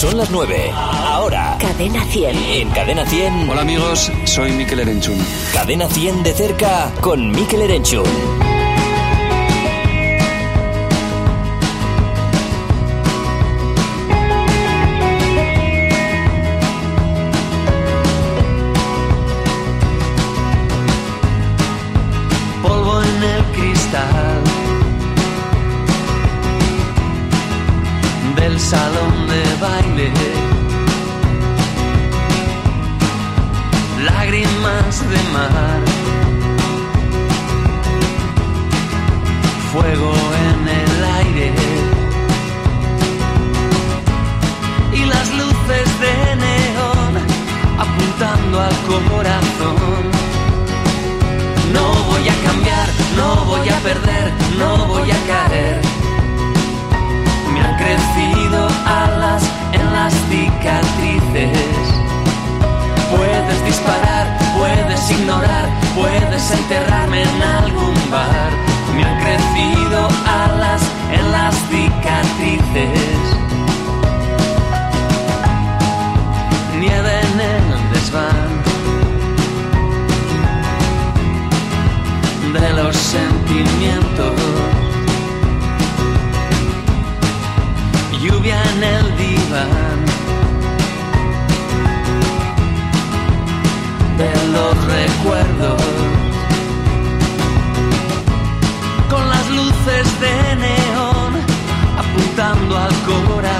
[0.00, 0.72] Son las 9.
[0.74, 1.58] Ahora.
[1.60, 2.34] Cadena 100.
[2.34, 3.50] En Cadena 100.
[3.50, 5.18] Hola amigos, soy Mikel Erenchun.
[5.52, 8.49] Cadena 100 de cerca con Mikel Erenchun.
[39.72, 40.12] Fuego
[40.48, 41.52] en el aire
[44.92, 47.12] y las luces de neón
[47.78, 50.02] apuntando al corazón.
[51.72, 55.80] No voy a cambiar, no voy a perder, no voy a caer.
[57.52, 59.42] Me han crecido alas
[59.72, 61.99] en las cicatrices.
[63.16, 68.50] Puedes disparar, puedes ignorar, puedes enterrarme en algún bar.
[68.94, 73.20] Me han crecido alas en las cicatrices.
[76.78, 78.60] Nieve en el desván.
[82.52, 84.34] de los sentimientos.
[88.20, 90.19] Lluvia en el diván
[94.20, 95.82] de los recuerdos.
[99.08, 101.32] Con las luces de neón
[101.98, 102.94] apuntando al
[103.26, 103.59] corazón.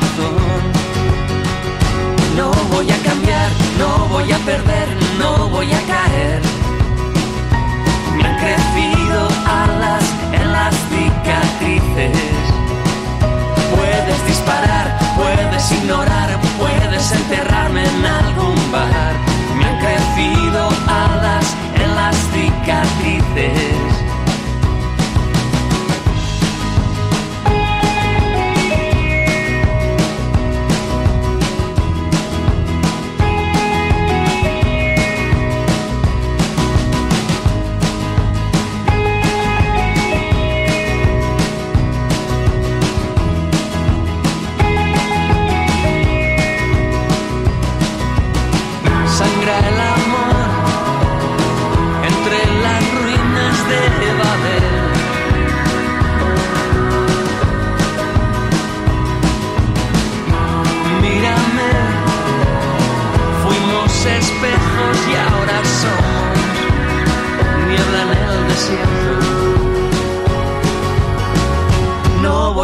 [23.35, 23.90] Cicatrices.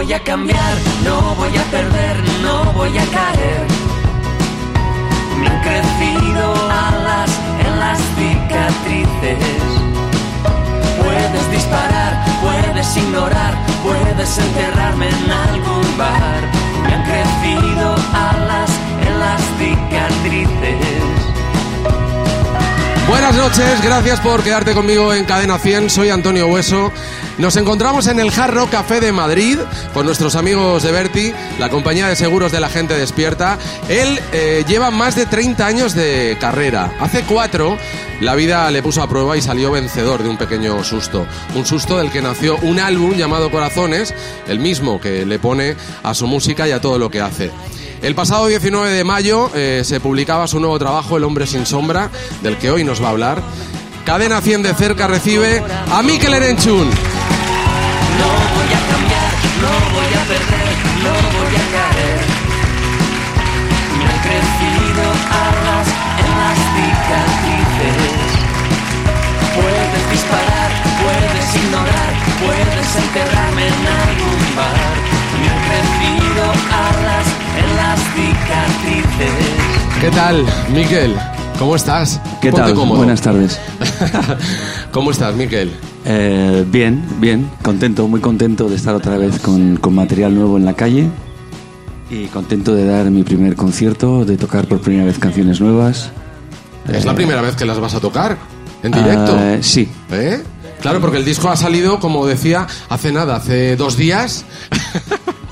[0.06, 3.67] Voy a cambiar, no voy a perder, no voy a caer.
[5.41, 9.62] Me han crecido alas en las cicatrices.
[11.03, 16.53] Puedes disparar, puedes ignorar, puedes enterrarme en algún bar.
[16.84, 18.71] Me han crecido alas
[19.09, 21.16] en las cicatrices.
[23.09, 25.91] Buenas noches, gracias por quedarte conmigo en Cadena 100.
[25.91, 26.93] Soy Antonio Hueso.
[27.39, 29.59] Nos encontramos en el Hard Rock Café de Madrid
[29.93, 33.59] con nuestros amigos de Berti, la compañía de seguros de la gente despierta.
[33.91, 36.97] Él eh, lleva más de 30 años de carrera.
[36.99, 37.77] Hace cuatro
[38.23, 41.27] la vida le puso a prueba y salió vencedor de un pequeño susto.
[41.55, 44.15] Un susto del que nació un álbum llamado Corazones,
[44.49, 47.51] el mismo que le pone a su música y a todo lo que hace.
[48.01, 52.11] El pasado 19 de mayo eh, se publicaba su nuevo trabajo El hombre sin sombra,
[52.43, 53.43] del que hoy nos va a hablar.
[54.07, 56.89] Cadena 100 de cerca recibe a Mikel Erenchun.
[60.29, 62.21] Perder, no voy a caer.
[63.99, 65.05] Me han crecido
[65.47, 65.87] alas
[66.25, 68.29] en las cicatrices.
[69.55, 70.71] Puedes disparar,
[71.03, 72.11] puedes ignorar,
[72.43, 74.97] puedes enterrarme en algún bar.
[75.41, 76.45] Me han crecido
[76.75, 77.27] alas
[77.61, 80.01] en las cicatrices.
[80.01, 81.17] ¿Qué tal, Mikel?
[81.59, 82.21] ¿Cómo estás?
[82.43, 82.75] ¿Qué Ponte tal?
[82.75, 82.99] cómodo.
[82.99, 83.59] Buenas tardes.
[84.93, 85.72] ¿Cómo estás, Mikel?
[86.09, 90.65] Eh, bien, bien, contento, muy contento de estar otra vez con, con material nuevo en
[90.65, 91.09] la calle
[92.11, 96.11] y contento de dar mi primer concierto, de tocar por primera vez canciones nuevas.
[96.89, 98.37] Es la Eh, primera vez que las vas a tocar
[98.85, 99.37] en directo.
[99.37, 100.43] eh, sí, ¿Eh?
[100.81, 104.45] Claro, porque el disco ha salido, como decía, hace nada, hace dos días.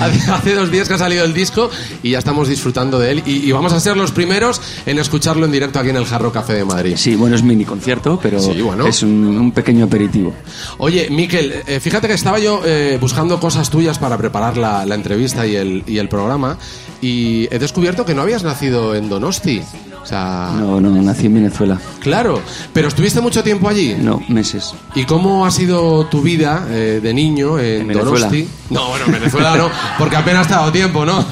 [0.32, 1.70] hace, dos días que ha salido el disco
[2.02, 3.22] y ya estamos disfrutando de él.
[3.26, 6.32] Y, y vamos a ser los primeros en escucharlo en directo aquí en el Jarro
[6.32, 6.94] Café de Madrid.
[6.96, 8.86] Sí, bueno, es mini concierto, pero Sí, bueno.
[8.86, 10.32] es un, un pequeño aperitivo.
[10.78, 14.94] Oye, Miquel, eh, fíjate que estaba yo eh, buscando cosas tuyas para preparar la, la
[14.94, 16.58] entrevista y el, y el programa
[17.00, 19.60] y he descubierto que no habías nacido en Donosti.
[20.02, 21.80] O sea, No, no, nací en Venezuela.
[22.00, 22.38] claro,
[22.74, 23.94] pero estuviste mucho tiempo allí.
[23.98, 24.74] No, meses.
[24.94, 28.26] ¿Y cómo ha sido tu vida eh, de niño en, En Venezuela.
[28.26, 28.46] Donosti?
[28.68, 31.24] No, bueno, en Venezuela no, porque apenas te ha dado tiempo, ¿no?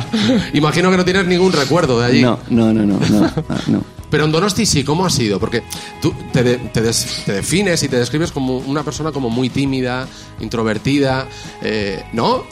[0.54, 2.22] Imagino que no tienes ningún recuerdo de allí.
[2.22, 3.30] No, no, no, no, no,
[3.68, 3.84] no.
[4.10, 5.40] Pero en Donosti sí, ¿cómo ha sido?
[5.40, 5.62] Porque
[6.02, 9.48] tú te, de- te des- te defines y te describes como una persona como muy
[9.48, 10.06] tímida,
[10.40, 11.26] introvertida,
[11.62, 12.44] eh, ¿no?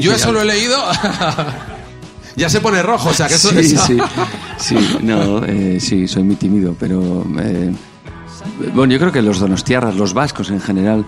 [0.00, 0.78] Yo eso lo he leído.
[2.36, 3.98] ya se pone rojo, o sea que eso Sí, eso- sí,
[4.58, 7.70] sí, no, eh, sí, soy muy tímido, pero eh,
[8.74, 11.04] bueno, yo creo que los donostiarras, los vascos en general,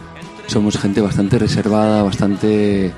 [0.49, 2.93] somos gente bastante reservada, bastante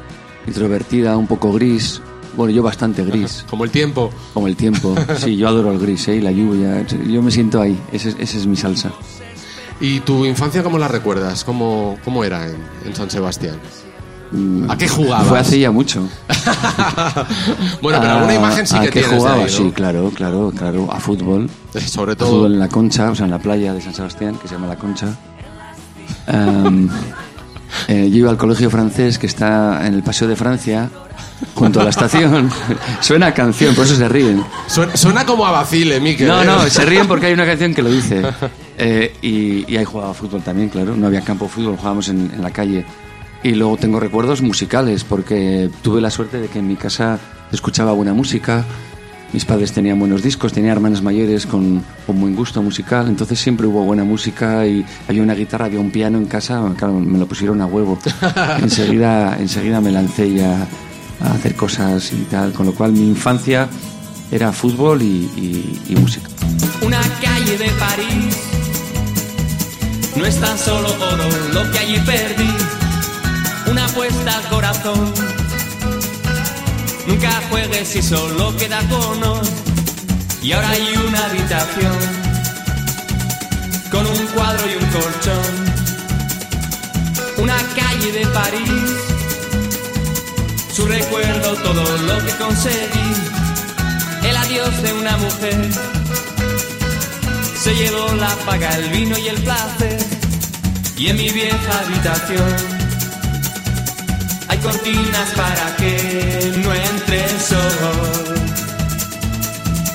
[0.47, 2.01] introvertida, un poco gris.
[2.37, 4.11] Bueno, yo bastante gris, Como el tiempo.
[4.35, 4.95] como el tiempo.
[5.19, 6.21] Sí, yo adoro el gris, ¿eh?
[6.21, 6.87] la lluvia.
[7.07, 8.91] Yo me siento ahí, esa es mi salsa.
[9.81, 11.45] ¿Y tu infancia cómo la recuerdas?
[11.45, 13.57] ¿Cómo, cómo era en, en San Sebastián?
[14.69, 15.25] ¿A qué jugabas?
[15.27, 16.01] Mm, Fue hace ya mucho.
[17.83, 19.37] bueno, pero alguna imagen sí ¿a que qué tienes jugaba?
[19.37, 19.49] ahí, ¿no?
[19.49, 20.89] Sí, claro, claro, claro.
[20.93, 21.49] A fútbol.
[21.87, 22.31] Sobre A todo...
[22.31, 24.67] fútbol en la Concha, o sea, en la playa de San Sebastián, que se llama
[24.67, 25.07] La Concha.
[26.27, 26.89] Am,
[27.89, 30.91] eh, yo iba al colegio francés que está en el Paseo de Francia,
[31.55, 32.51] junto a la estación.
[33.01, 34.45] Suena a canción, por eso se ríen.
[34.67, 36.29] Suena, suena como a vacile, Miquel.
[36.29, 36.47] No, ¿eh?
[36.47, 38.23] no, se ríen porque hay una canción que lo dice.
[38.79, 40.95] Eh, y, y ahí jugaba fútbol también, claro.
[40.97, 42.85] No había campo de fútbol, jugábamos en, en la calle.
[43.43, 47.19] Y luego tengo recuerdos musicales, porque tuve la suerte de que en mi casa
[47.53, 48.65] escuchaba buena música.
[49.33, 53.67] Mis padres tenían buenos discos, tenía hermanas mayores con, con buen gusto musical, entonces siempre
[53.67, 57.27] hubo buena música y había una guitarra, había un piano en casa, claro, me lo
[57.27, 57.99] pusieron a huevo.
[58.63, 60.67] enseguida, enseguida me lancé ya
[61.21, 63.69] a hacer cosas y tal, con lo cual mi infancia
[64.31, 66.29] era fútbol y, y- y música.
[66.83, 68.37] Una calle de París
[70.17, 72.51] no es tan solo oro lo que allí perdí.
[73.71, 75.13] Una apuesta al corazón.
[77.07, 79.41] Nunca juegues si solo queda cono.
[80.43, 81.99] Y ahora hay una habitación
[83.91, 85.77] con un cuadro y un colchón.
[87.39, 88.91] Una calle de París.
[90.73, 93.13] Su recuerdo, todo lo que conseguí.
[94.25, 95.71] El adiós de una mujer
[97.63, 100.05] se llevó la paga, el vino y el placer.
[100.97, 102.76] Y en mi vieja habitación
[104.67, 108.35] cortinas para que no entre el sol.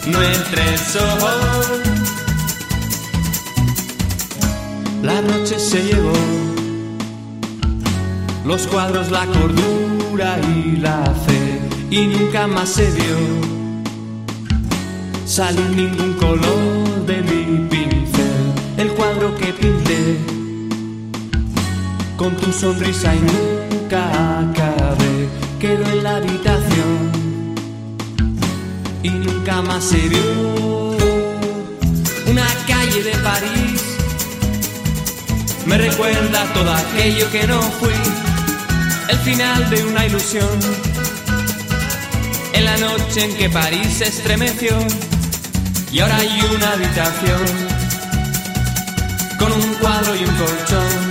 [0.07, 1.81] No entre el sol.
[5.03, 6.13] La noche se llevó
[8.45, 11.59] los cuadros, la cordura y la fe.
[11.89, 13.17] Y nunca más se vio
[15.25, 18.53] salir ningún color de mi pincel.
[18.77, 20.17] El cuadro que pinté
[22.15, 23.19] con tu sonrisa y
[23.91, 25.29] nunca acabé.
[25.59, 27.53] Quedó en la habitación
[29.03, 30.97] y nunca más se vio.
[32.27, 33.81] Una calle de París
[35.65, 37.93] me recuerda todo aquello que no fui.
[39.09, 40.59] El final de una ilusión.
[42.53, 44.77] En la noche en que París se estremeció
[45.91, 47.41] y ahora hay una habitación
[49.37, 51.10] con un cuadro y un colchón.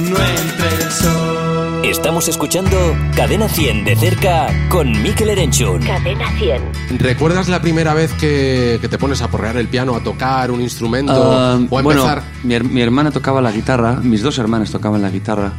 [0.00, 1.82] no entre el sol.
[1.84, 2.76] Estamos escuchando
[3.16, 5.80] Cadena 100 de cerca con Mikel Erenchun.
[5.82, 6.98] Cadena 100.
[6.98, 10.60] ¿Recuerdas la primera vez que, que te pones a porrear el piano, a tocar un
[10.60, 12.22] instrumento Ah, o a bueno, empezar?
[12.42, 15.52] mi, her- mi hermana tocaba la guitarra, mis dos hermanas tocaban la guitarra.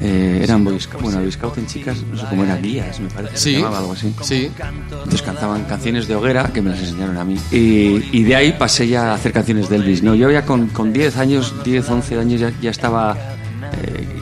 [0.00, 3.08] Eh, eran Boy Scout, bueno, Boy Scout en chicas, no sé cómo eran, guías, me
[3.08, 3.32] parece.
[3.32, 4.14] que se Sí, llamaba algo así.
[4.22, 4.48] sí.
[4.92, 7.36] Entonces cantaban canciones de hoguera que me las enseñaron a mí.
[7.50, 10.04] Y, y de ahí pasé ya a hacer canciones de Elvis.
[10.04, 13.16] No, yo ya con, con 10 años, 10, 11 años ya, ya estaba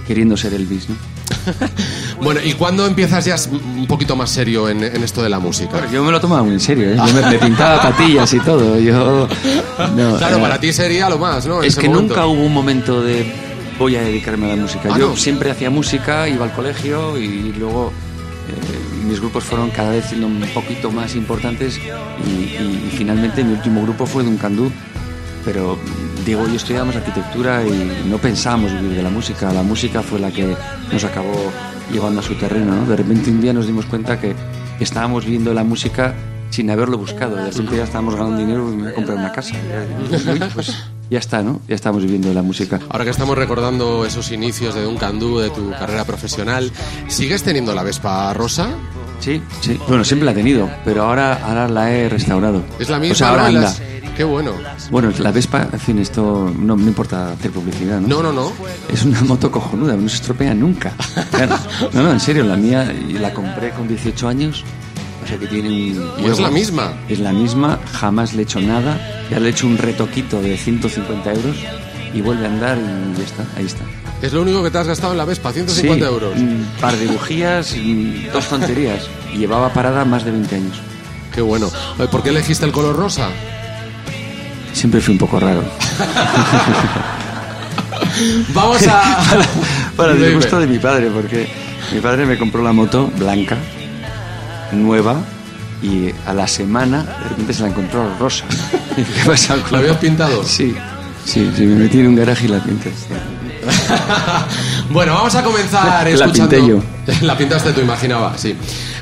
[0.06, 0.88] queriendo ser Elvis.
[0.88, 0.96] ¿no?
[2.20, 5.70] Bueno, ¿y cuándo empiezas ya un poquito más serio en, en esto de la música?
[5.72, 6.96] Bueno, yo me lo tomaba muy en serio, ¿eh?
[6.96, 8.80] Yo me, me pintaba patillas y todo.
[8.80, 9.28] Yo,
[9.94, 11.62] no, Claro, eh, para ti sería lo más, ¿no?
[11.62, 12.14] En Es que momento.
[12.14, 13.30] nunca hubo un momento de
[13.78, 14.88] voy a dedicarme a la música.
[14.92, 15.16] Ah, Yo ¿no?
[15.16, 17.92] siempre hacía música, iba al colegio y luego
[18.48, 21.78] eh, mis grupos fueron cada vez siendo un poquito más importantes
[22.26, 24.72] y, y- y finalmente mi último grupo fue Duncandú,
[25.44, 25.78] pero
[26.26, 30.18] Diego y yo estudiábamos arquitectura y no pensábamos vivir de la música, la música fue
[30.18, 30.54] la que
[30.92, 31.32] nos acabó
[31.92, 32.84] llevando a su terreno, ¿no?
[32.86, 34.34] De repente un día nos dimos cuenta que
[34.80, 36.14] estábamos viviendo la música
[36.50, 39.32] sin haberlo buscado, de repente ya estábamos ganando dinero y me voy a comprar una
[39.32, 39.54] casa.
[40.54, 40.74] Pues
[41.10, 41.60] ya está, ¿no?
[41.68, 42.80] Ya estamos viviendo la música.
[42.88, 46.72] Ahora que estamos recordando esos inicios de Duncan Du, de tu carrera profesional,
[47.08, 48.68] ¿sigues teniendo la Vespa rosa?
[49.20, 49.78] Sí, sí.
[49.88, 52.62] Bueno, siempre la he tenido, pero ahora, ahora la he restaurado.
[52.78, 53.60] Es la misma, O sea, ahora anda.
[53.62, 53.82] Las-
[54.16, 54.52] Qué bueno.
[54.90, 58.08] Bueno, la Vespa, en fin, esto no me importa hacer publicidad, ¿no?
[58.08, 58.52] No, no, no.
[58.88, 60.92] Es una moto cojonuda, no se estropea nunca.
[61.30, 61.58] Claro.
[61.92, 64.64] No, no, en serio, la mía la compré con 18 años.
[65.22, 66.10] O sea que tiene un...
[66.18, 66.92] Y es la misma.
[67.08, 68.98] Es la misma, jamás le he hecho nada.
[69.30, 71.56] Ya le he hecho un retoquito de 150 euros
[72.14, 73.84] y vuelve a andar y ya está, ahí está.
[74.22, 76.36] Es lo único que te has gastado en la Vespa, 150 Sí, euros.
[76.36, 79.08] Un par de bujías y dos tonterías.
[79.34, 80.80] Y llevaba parada más de 20 años.
[81.34, 81.70] Qué bueno.
[82.10, 83.28] ¿Por qué elegiste el color rosa?
[84.76, 85.64] Siempre fui un poco raro.
[88.52, 89.42] Vamos a...
[89.96, 91.48] Para el disgusto de mi padre, porque
[91.94, 93.56] mi padre me compró la moto blanca,
[94.72, 95.16] nueva,
[95.82, 98.44] y a la semana de repente se la encontró rosa.
[98.96, 100.44] ¿Qué pasa ¿La habías pintado?
[100.44, 100.74] Sí,
[101.24, 102.92] sí, sí, me metí en un garaje y la pinté.
[104.90, 106.48] Bueno, vamos a comenzar La escuchando.
[106.56, 106.80] pinté yo.
[107.26, 108.54] La pintaste tú, imaginaba, sí.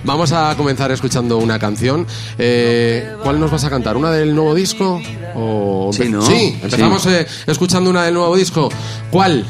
[0.04, 2.06] Vamos a comenzar escuchando una canción.
[2.38, 3.96] Eh, ¿Cuál nos vas a cantar?
[3.96, 5.00] ¿Una del nuevo disco?
[5.34, 5.90] O...
[5.92, 6.22] Sí, ¿no?
[6.22, 7.08] Sí, empezamos Sí.
[7.10, 8.68] eh, escuchando una del nuevo disco.
[9.10, 9.44] ¿Cuál?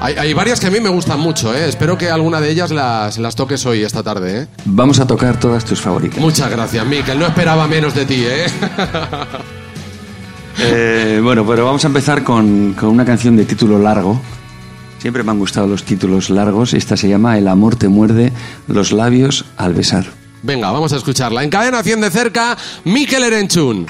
[0.00, 1.68] Hay, hay varias que a mí me gustan mucho, ¿eh?
[1.68, 4.46] Espero que alguna de ellas las, las toques hoy, esta tarde, ¿eh?
[4.64, 6.20] Vamos a tocar todas tus favoritas.
[6.20, 7.18] Muchas gracias, Miquel.
[7.18, 8.46] No esperaba menos de ti, ¿eh?
[10.60, 14.20] Eh, bueno, pero vamos a empezar con, con una canción de título largo.
[14.98, 16.74] Siempre me han gustado los títulos largos.
[16.74, 18.32] Esta se llama El amor te muerde
[18.66, 20.06] los labios al besar.
[20.42, 21.44] Venga, vamos a escucharla.
[21.44, 23.86] En cadena 100 de cerca, Miquel Erenchun.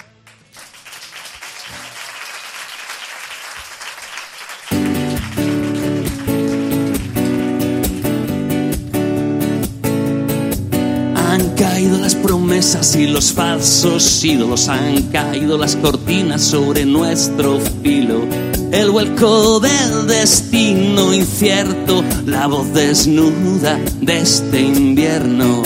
[12.58, 18.24] Y los falsos ídolos, han caído las cortinas sobre nuestro filo.
[18.72, 25.62] El vuelco del destino incierto, la voz desnuda de este invierno.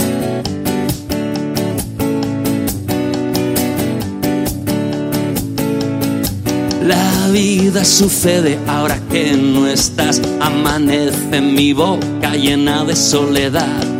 [6.84, 10.20] La vida sucede ahora que no estás.
[10.40, 13.91] Amanece en mi boca llena de soledad.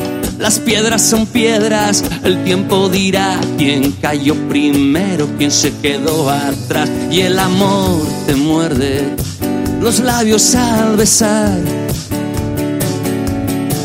[0.42, 6.90] Las piedras son piedras, el tiempo dirá quién cayó primero, quién se quedó atrás.
[7.12, 9.14] Y el amor te muerde
[9.80, 11.60] los labios al besar.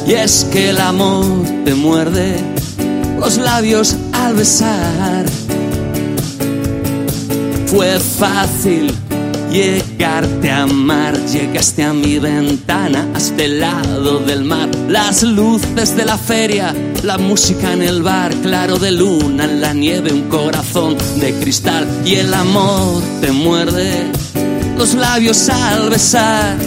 [0.07, 1.25] Y es que el amor
[1.63, 2.37] te muerde
[3.19, 5.27] los labios al besar.
[7.67, 8.91] Fue fácil
[9.51, 16.06] llegarte a amar, llegaste a mi ventana hasta el lado del mar, las luces de
[16.06, 16.74] la feria,
[17.04, 21.88] la música en el bar, claro de luna en la nieve, un corazón de cristal
[22.06, 24.06] y el amor te muerde
[24.77, 26.58] los labios al besar.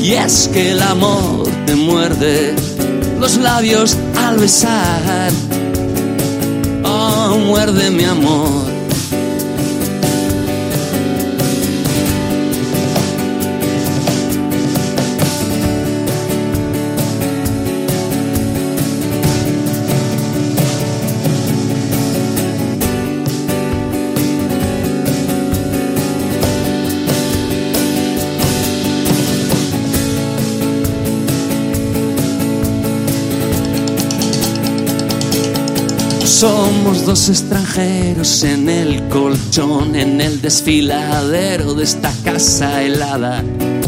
[0.00, 2.54] Y es que el amor te muerde
[3.20, 5.30] los labios al besar.
[6.82, 8.69] Oh, muerde mi amor.
[36.40, 43.44] Somos dos extranjeros en el colchón, en el desfiladero de esta casa helada.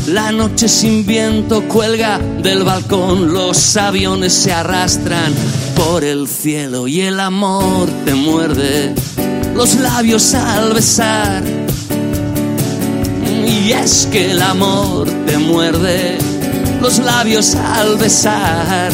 [0.09, 5.33] La noche sin viento cuelga del balcón, los aviones se arrastran
[5.75, 8.95] por el cielo y el amor te muerde
[9.55, 11.43] los labios al besar.
[13.47, 16.19] Y es que el amor te muerde
[16.83, 18.93] los labios al besar.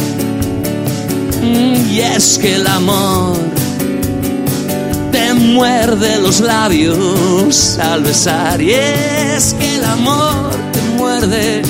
[1.42, 3.36] Y es que el amor
[5.12, 8.60] te muerde los labios al besar.
[8.60, 11.62] Y es que el amor te muerde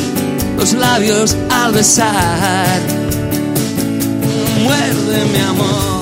[0.57, 2.81] los labios al besar.
[4.65, 5.98] Muerde mi amor.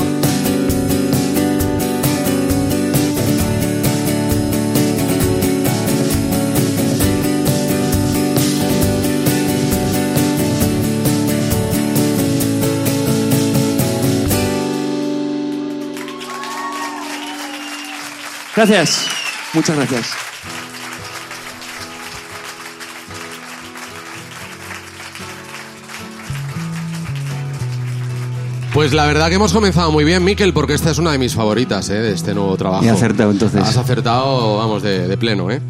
[18.56, 19.06] Gracias.
[19.52, 20.06] Muchas gracias.
[28.72, 31.34] Pues la verdad que hemos comenzado muy bien, Miquel, porque esta es una de mis
[31.34, 31.94] favoritas, ¿eh?
[31.94, 32.84] De este nuevo trabajo.
[32.84, 33.62] He acertado, entonces.
[33.62, 35.62] Has acertado, vamos, de, de pleno, ¿eh?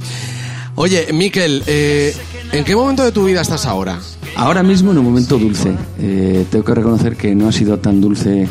[0.75, 2.15] Oye, Miquel, eh,
[2.53, 3.99] ¿en qué momento de tu vida estás ahora?
[4.35, 5.73] Ahora mismo en un momento dulce.
[6.01, 8.49] Eh, tengo que reconocer que no ha sido tan dulce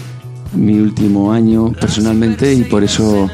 [0.54, 3.30] mi último año personalmente y por eso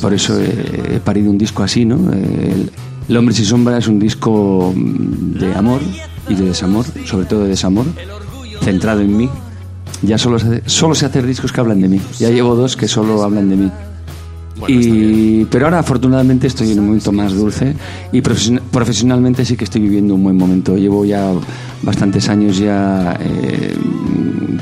[0.00, 1.96] por eso he, he parido un disco así, ¿no?
[2.12, 2.70] Eh, El,
[3.08, 5.80] El hombre sin sombra es un disco mm, de amor
[6.28, 7.84] y de desamor, sobre todo de desamor,
[8.62, 9.28] centrado en mí.
[10.02, 12.00] Ya solo sé, solo sé hacer discos que hablan de mí.
[12.18, 13.70] Ya llevo dos que solo hablan de mí.
[14.56, 14.80] Bueno.
[14.80, 17.74] Y, pero ahora afortunadamente estoy en un momento más dulce
[18.12, 20.76] y profesion- profesionalmente sí que estoy viviendo un buen momento.
[20.76, 21.32] Llevo ya
[21.82, 23.74] bastantes años ya eh,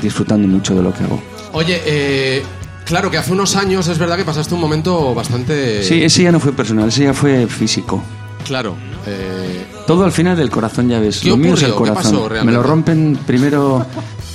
[0.01, 1.19] disfrutando mucho de lo que hago.
[1.53, 2.41] Oye, eh,
[2.85, 5.83] claro que hace unos años es verdad que pasaste un momento bastante...
[5.83, 8.03] Sí, ese ya no fue personal, ese ya fue físico.
[8.45, 8.75] Claro.
[9.05, 11.19] eh, Todo al final del corazón, ya ves.
[11.21, 12.29] ¿Qué lo mío es el corazón.
[12.29, 12.45] pasó?
[12.45, 13.85] Me lo rompen primero.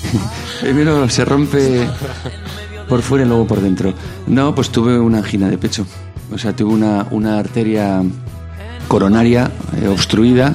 [0.61, 1.87] primero se rompe
[2.89, 3.93] por fuera y luego por dentro.
[4.27, 5.87] No, pues tuve una angina de pecho.
[6.33, 8.03] O sea, tuve una, una arteria
[8.87, 9.51] coronaria
[9.81, 10.55] eh, obstruida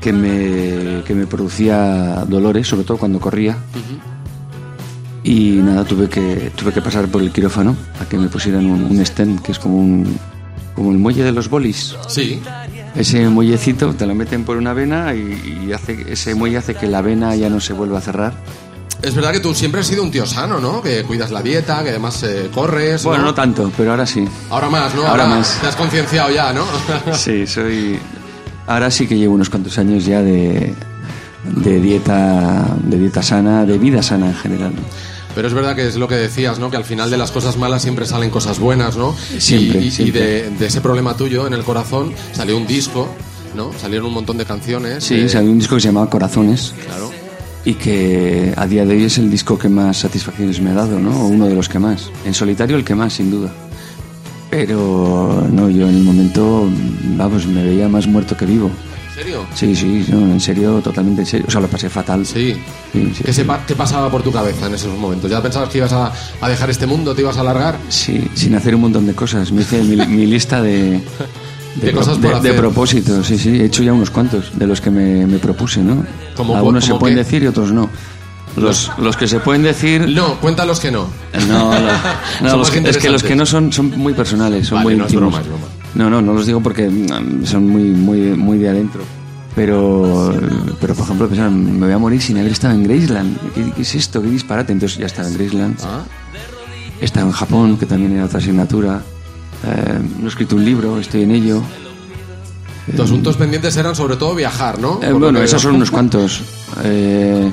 [0.00, 3.56] que me, que me producía dolores, sobre todo cuando corría.
[5.22, 8.84] Y nada, tuve que, tuve que pasar por el quirófano a que me pusieran un,
[8.84, 10.18] un stent, que es como un
[10.74, 11.94] como el muelle de los bolis.
[12.08, 12.40] sí.
[12.94, 16.88] Ese muellecito te lo meten por una vena y, y hace, ese muelle hace que
[16.88, 18.32] la vena ya no se vuelva a cerrar.
[19.02, 20.82] Es verdad que tú siempre has sido un tío sano, ¿no?
[20.82, 23.04] Que cuidas la dieta, que además eh, corres.
[23.04, 23.28] Bueno, ¿no?
[23.28, 24.26] no tanto, pero ahora sí.
[24.50, 25.06] Ahora más, ¿no?
[25.06, 25.58] Ahora más.
[25.60, 26.64] Te has concienciado ya, ¿no?
[27.14, 27.98] Sí, soy.
[28.66, 30.74] Ahora sí que llevo unos cuantos años ya de,
[31.44, 34.72] de dieta, de dieta sana, de vida sana en general.
[35.34, 36.70] Pero es verdad que es lo que decías, ¿no?
[36.70, 39.14] Que al final de las cosas malas siempre salen cosas buenas, ¿no?
[39.38, 40.20] Siempre, Y, y- y siempre.
[40.20, 43.08] de, de ese problema tuyo en el corazón salió un disco,
[43.54, 43.70] ¿no?
[43.80, 45.04] Salieron un montón de canciones.
[45.04, 47.10] Sí, eh, salió un disco que se llamaba Corazones Claro.
[47.64, 50.98] y que a día de hoy es el disco que más satisfacciones me ha dado,
[50.98, 51.10] ¿no?
[51.22, 52.10] O uno de los que más.
[52.24, 53.52] En solitario el que más, sin duda.
[54.50, 56.68] Pero no, yo en el momento,
[57.16, 58.68] vamos, me veía más muerto que vivo.
[59.54, 61.46] Sí, sí, no, en serio, totalmente en serio.
[61.48, 62.24] O sea, lo pasé fatal.
[62.26, 62.54] Sí.
[62.92, 63.42] Sí, sí, ¿Qué, sí.
[63.76, 65.30] pasaba por tu cabeza en esos momentos?
[65.30, 67.78] ¿Ya pensabas que ibas a, a dejar este mundo, te ibas a largar?
[67.88, 69.52] Sí, sin hacer un montón de cosas.
[69.52, 71.00] Me hice mi, mi lista de,
[71.80, 73.26] De cosas por de, de propósitos.
[73.26, 76.04] Sí, sí, he hecho ya unos cuantos de los que me, me propuse, ¿no?
[76.36, 77.88] ¿Cómo cu- Algunos se pueden decir y otros no.
[78.56, 80.08] Los, los que se pueden decir...
[80.08, 81.06] No, cuéntalos que no.
[81.48, 81.72] No,
[82.42, 85.06] no, los es que los que no son son muy personales, son Vale, muy no
[85.06, 85.32] es íntimos.
[85.32, 85.79] broma, es broma.
[85.94, 89.02] No, no, no los digo porque mm, son muy muy muy de adentro.
[89.54, 90.32] Pero,
[90.80, 93.36] pero por ejemplo, pensaban, me voy a morir sin haber estado en Graceland.
[93.52, 94.22] ¿Qué, qué es esto?
[94.22, 94.72] ¿Qué disparate?
[94.72, 95.76] Entonces ya estaba en Graceland.
[95.82, 96.02] Ah,
[97.00, 99.02] He estado en Japón, que también era otra asignatura.
[99.66, 101.62] Eh, no he escrito un libro, estoy en ello.
[102.90, 105.00] tus asuntos pendientes eran sobre todo viajar, ¿no?
[105.02, 106.42] Eh, bueno, esos son unos cuantos.
[106.84, 107.50] Eh,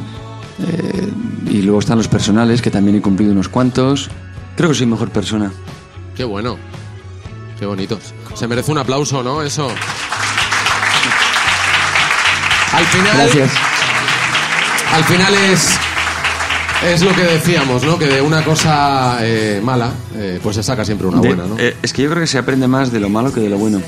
[0.59, 1.11] eh,
[1.49, 4.09] y luego están los personales, que también he cumplido unos cuantos.
[4.55, 5.51] Creo que soy mejor persona.
[6.15, 6.57] Qué bueno.
[7.59, 8.13] Qué bonitos.
[8.37, 9.41] Se merece un aplauso, ¿no?
[9.41, 9.67] Eso.
[12.73, 13.17] Al final.
[13.17, 13.51] Gracias.
[14.93, 15.69] Al final es.
[16.85, 17.97] Es lo que decíamos, ¿no?
[17.97, 21.55] Que de una cosa eh, mala, eh, pues se saca siempre una buena, ¿no?
[21.57, 23.57] eh, es que yo creo que se aprende más de lo malo que de lo
[23.57, 23.81] bueno.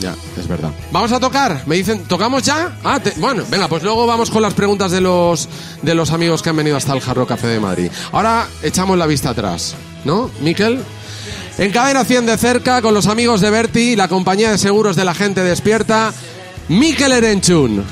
[0.00, 0.70] Ya, es verdad.
[0.90, 1.62] Vamos a tocar.
[1.66, 2.76] Me dicen, ¿tocamos ya?
[2.82, 5.48] Ah, te- bueno, venga, pues luego vamos con las preguntas de los,
[5.82, 7.90] de los amigos que han venido hasta el Jarro Café de Madrid.
[8.10, 10.82] Ahora echamos la vista atrás, ¿no, Miquel?
[11.58, 15.04] En cadena 100 de cerca, con los amigos de Berti, la compañía de seguros de
[15.04, 16.12] la gente despierta,
[16.68, 17.84] Miquel Erenchun.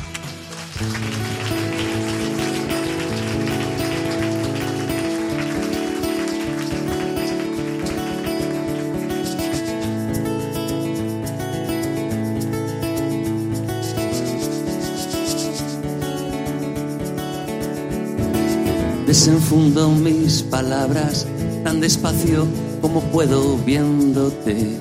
[19.06, 21.26] Desenfundo mis palabras
[21.62, 22.46] tan despacio
[22.80, 24.80] como puedo viéndote.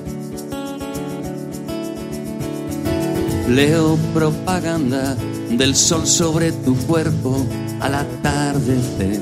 [3.48, 5.16] Leo propaganda
[5.50, 7.44] del sol sobre tu cuerpo
[7.80, 9.20] al atardecer.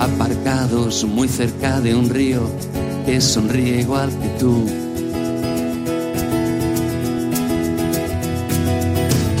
[0.00, 2.42] Aparcados muy cerca de un río
[3.04, 4.64] que sonríe igual que tú.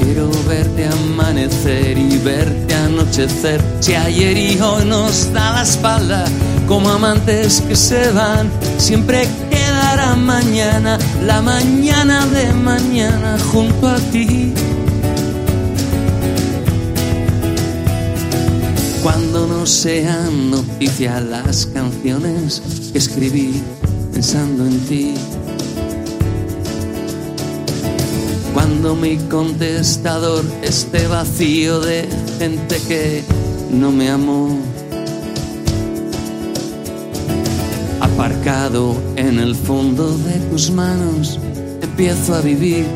[0.02, 0.30] Quiero
[0.76, 3.60] verte amanecer y verte anochecer.
[3.80, 6.24] Si ayer y hoy nos da la espalda,
[6.66, 14.52] como amantes que se van, siempre quedará mañana, la mañana de mañana junto a ti.
[19.02, 23.62] Cuando no sean noticia las canciones que escribí
[24.12, 25.14] pensando en ti.
[28.94, 33.24] Mi contestador esté vacío de gente que
[33.70, 34.48] no me amó.
[38.00, 41.38] Aparcado en el fondo de tus manos,
[41.82, 42.86] empiezo a vivir.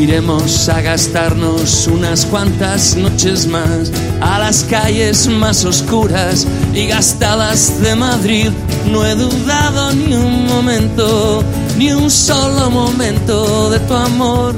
[0.00, 7.94] Iremos a gastarnos unas cuantas noches más a las calles más oscuras y gastadas de
[7.96, 8.48] Madrid.
[8.90, 11.44] No he dudado ni un momento,
[11.76, 14.54] ni un solo momento de tu amor,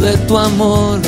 [0.00, 0.98] de tu amor.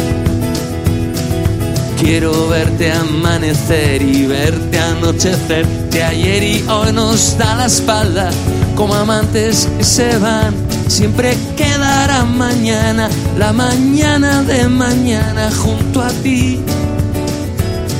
[1.98, 5.66] Quiero verte amanecer y verte anochecer.
[5.90, 8.30] De ayer y hoy nos da la espalda
[8.76, 10.63] como amantes que se van.
[10.88, 16.60] Siempre quedará mañana, la mañana de mañana junto a ti,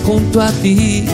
[0.04, 1.06] junto a ti.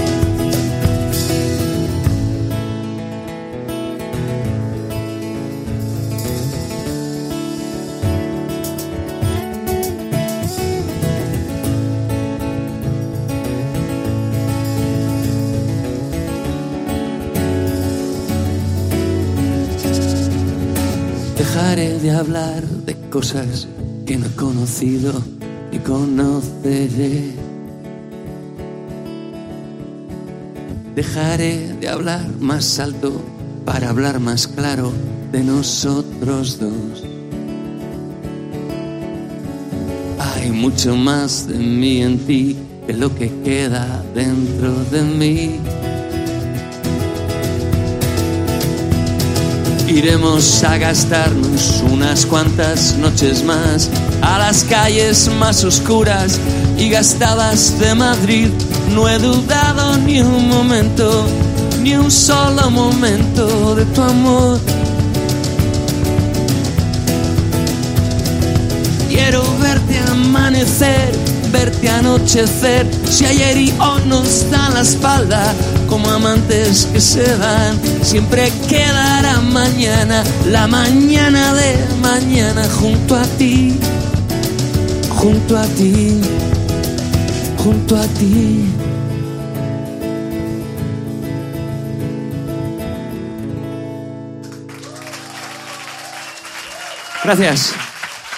[22.21, 23.67] Hablar de cosas
[24.05, 25.23] que no he conocido
[25.73, 27.33] ni conoceré.
[30.95, 33.23] Dejaré de hablar más alto
[33.65, 34.93] para hablar más claro
[35.33, 37.05] de nosotros dos.
[40.19, 42.57] Hay mucho más de mí en ti
[42.87, 45.80] que lo que queda dentro de mí.
[49.91, 53.91] Iremos a gastarnos unas cuantas noches más
[54.23, 56.39] a las calles más oscuras
[56.79, 58.51] y gastadas de Madrid.
[58.95, 61.27] No he dudado ni un momento,
[61.83, 64.61] ni un solo momento de tu amor.
[69.09, 71.00] Quiero verte amanecer,
[71.51, 72.87] verte anochecer.
[73.09, 75.55] Si ayer y hoy nos dan la espalda,
[75.89, 83.79] como amantes que se van, siempre quedará mañana, la mañana de mañana junto a ti,
[85.11, 86.21] junto a ti,
[87.57, 88.65] junto a ti.
[97.23, 97.75] Gracias,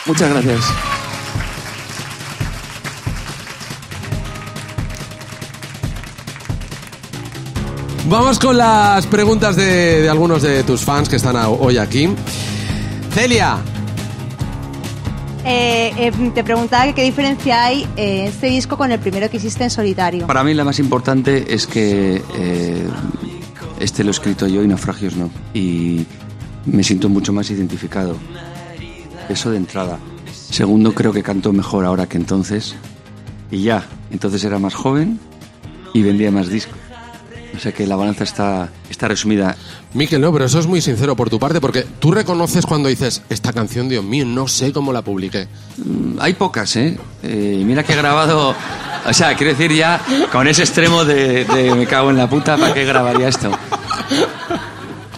[0.06, 0.91] muchas gracias.
[8.12, 12.08] Vamos con las preguntas de, de algunos de tus fans que están a- hoy aquí.
[13.12, 13.56] Celia,
[15.44, 19.38] Eh, eh, te preguntaba que qué diferencia hay eh, este disco con el primero que
[19.38, 20.24] hiciste en solitario.
[20.28, 22.86] Para mí la más importante es que eh,
[23.80, 25.30] este lo he escrito yo y Naufragios no.
[25.52, 26.06] Y
[26.66, 28.14] me siento mucho más identificado.
[29.28, 29.98] Eso de entrada.
[30.32, 32.76] Segundo, creo que canto mejor ahora que entonces.
[33.50, 35.18] Y ya, entonces era más joven
[35.92, 36.76] y vendía más discos.
[37.54, 39.56] O sea que la balanza está, está resumida.
[39.94, 43.22] Miquel, no, pero eso es muy sincero por tu parte, porque tú reconoces cuando dices,
[43.28, 45.48] esta canción, Dios mío, no sé cómo la publiqué.
[45.76, 46.98] Mm, Hay pocas, ¿eh?
[47.22, 48.54] Eh, mira que he grabado...
[49.04, 52.56] O sea, quiero decir ya, con ese extremo de, de me cago en la puta,
[52.56, 53.50] ¿para qué grabaría esto?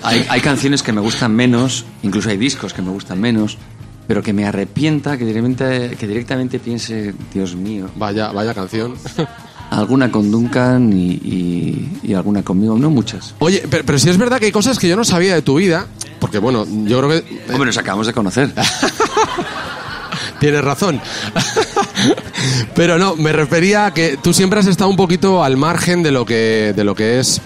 [0.02, 3.58] Hay, hay canciones que me gustan menos, incluso hay discos que me gustan menos,
[4.06, 8.94] pero que me arrepienta, que directamente, que directamente piense, Dios mío, Vaya, vaya canción.
[9.78, 13.34] alguna con Duncan y, y- y alguna conmigo, no muchas.
[13.38, 15.56] Oye, pero, pero sí es verdad que hay cosas que yo no sabía de tu
[15.56, 15.86] vida,
[16.20, 17.42] porque bueno, yo creo que...
[17.52, 18.52] Hombre, nos acabamos de conocer.
[20.40, 21.00] Tienes razón.
[22.74, 26.10] Pero no, me refería a que tú siempre has estado un poquito al margen de
[26.10, 27.40] lo que, de lo que es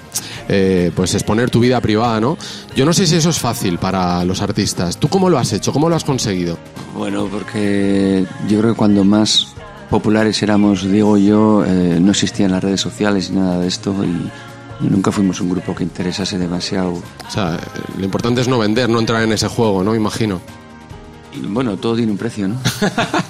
[0.48, 2.36] eh, pues exponer tu vida privada, ¿no?
[2.74, 4.96] Yo no sé si eso es fácil para los artistas.
[4.96, 5.72] ¿Tú cómo lo has hecho?
[5.72, 6.58] ¿Cómo lo has conseguido?
[6.96, 9.48] Bueno, porque yo creo que cuando más
[9.90, 13.94] populares éramos, Diego y yo, eh, no existían las redes sociales ni nada de esto
[14.04, 16.90] y, y nunca fuimos un grupo que interesase demasiado.
[16.92, 17.58] O sea,
[17.96, 19.94] lo importante es no vender, no entrar en ese juego, ¿no?
[19.94, 20.40] Imagino.
[21.34, 22.56] Y, Bueno, todo tiene un precio, ¿no?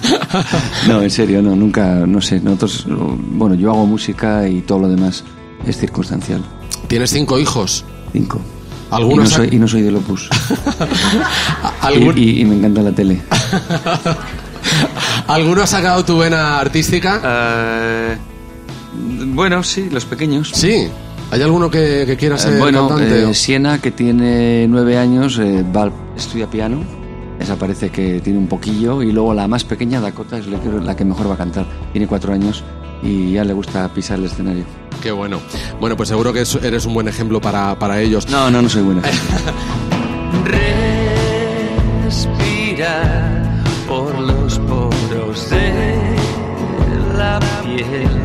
[0.87, 4.87] no, en serio, no, nunca, no sé, nosotros, bueno, yo hago música y todo lo
[4.89, 5.23] demás
[5.65, 6.41] es circunstancial.
[6.87, 7.83] Tienes cinco hijos.
[8.13, 8.39] Cinco.
[8.39, 9.29] Y no, Algunos...
[9.29, 10.29] soy, y no soy del Opus.
[12.15, 13.21] y- y me encanta la tele.
[15.27, 17.21] ¿Alguno ha sacado tu vena artística?
[17.23, 18.17] Eh,
[19.33, 20.51] bueno, sí, los pequeños.
[20.53, 20.87] Sí.
[21.31, 23.29] ¿Hay alguno que, que quiera ser Eh, bueno, cantante?
[23.29, 26.81] eh, Siena, que tiene nueve años, eh, va estudia piano
[27.39, 29.01] esa parece que tiene un poquillo.
[29.03, 31.65] Y luego la más pequeña, Dakota, es la que, la que mejor va a cantar.
[31.93, 32.63] Tiene cuatro años
[33.03, 34.65] y ya le gusta pisar el escenario.
[35.01, 35.39] Qué bueno.
[35.79, 38.27] Bueno, pues seguro que es- eres un buen ejemplo para, para ellos.
[38.29, 39.01] No, no, no soy buena.
[42.09, 44.38] Respira por los
[47.87, 48.18] la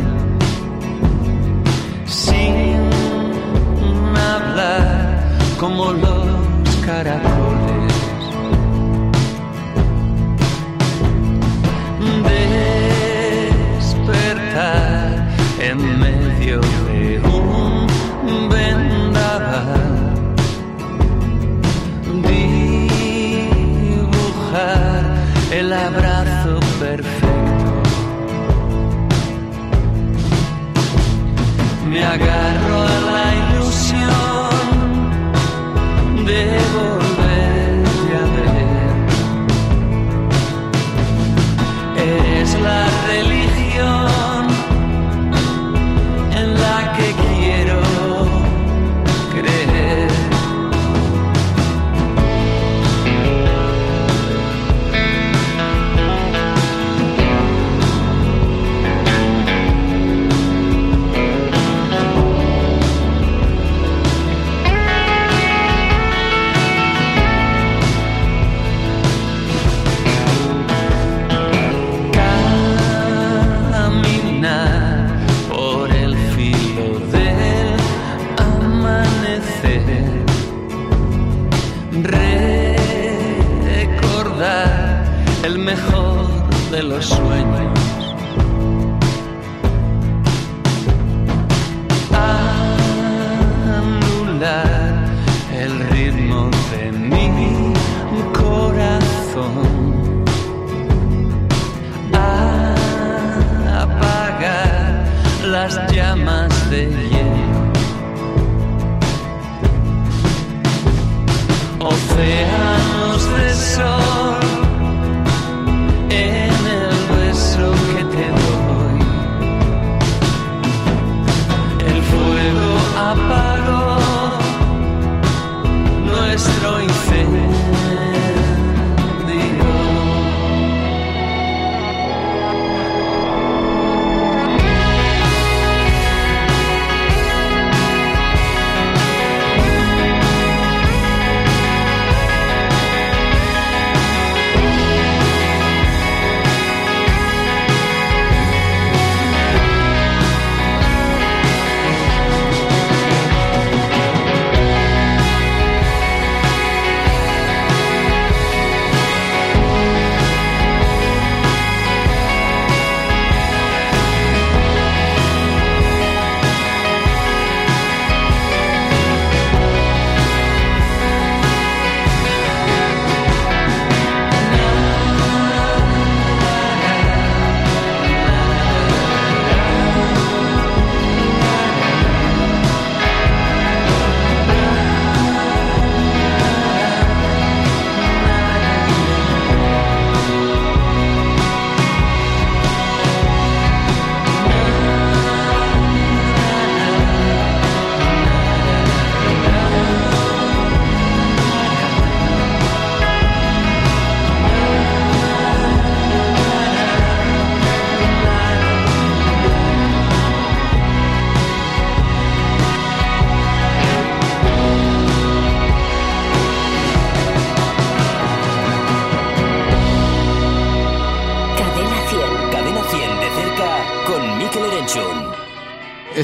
[105.64, 107.13] las llamas de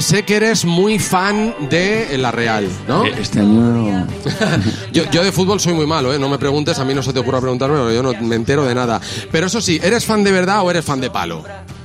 [0.01, 3.05] Sé que eres muy fan de La Real, ¿no?
[3.05, 4.07] Eh, Este año
[4.91, 6.17] Yo, yo de fútbol soy muy malo, ¿eh?
[6.19, 8.65] No me preguntes, a mí no se te ocurra preguntarme, porque yo no me entero
[8.65, 8.99] de nada.
[9.31, 11.43] Pero eso sí, ¿eres fan de verdad o eres fan de palo?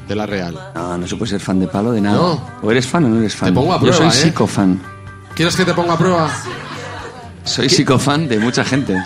[0.08, 0.58] De La Real.
[0.74, 2.16] No, no se puede ser fan de palo de nada.
[2.16, 2.50] No.
[2.62, 3.52] O eres fan o no eres fan.
[3.52, 4.10] pongo a Yo prueba, soy ¿eh?
[4.24, 4.82] psicofan.
[5.34, 6.30] ¿Quieres que te ponga a prueba?
[7.44, 8.96] Soy psicofan de mucha gente.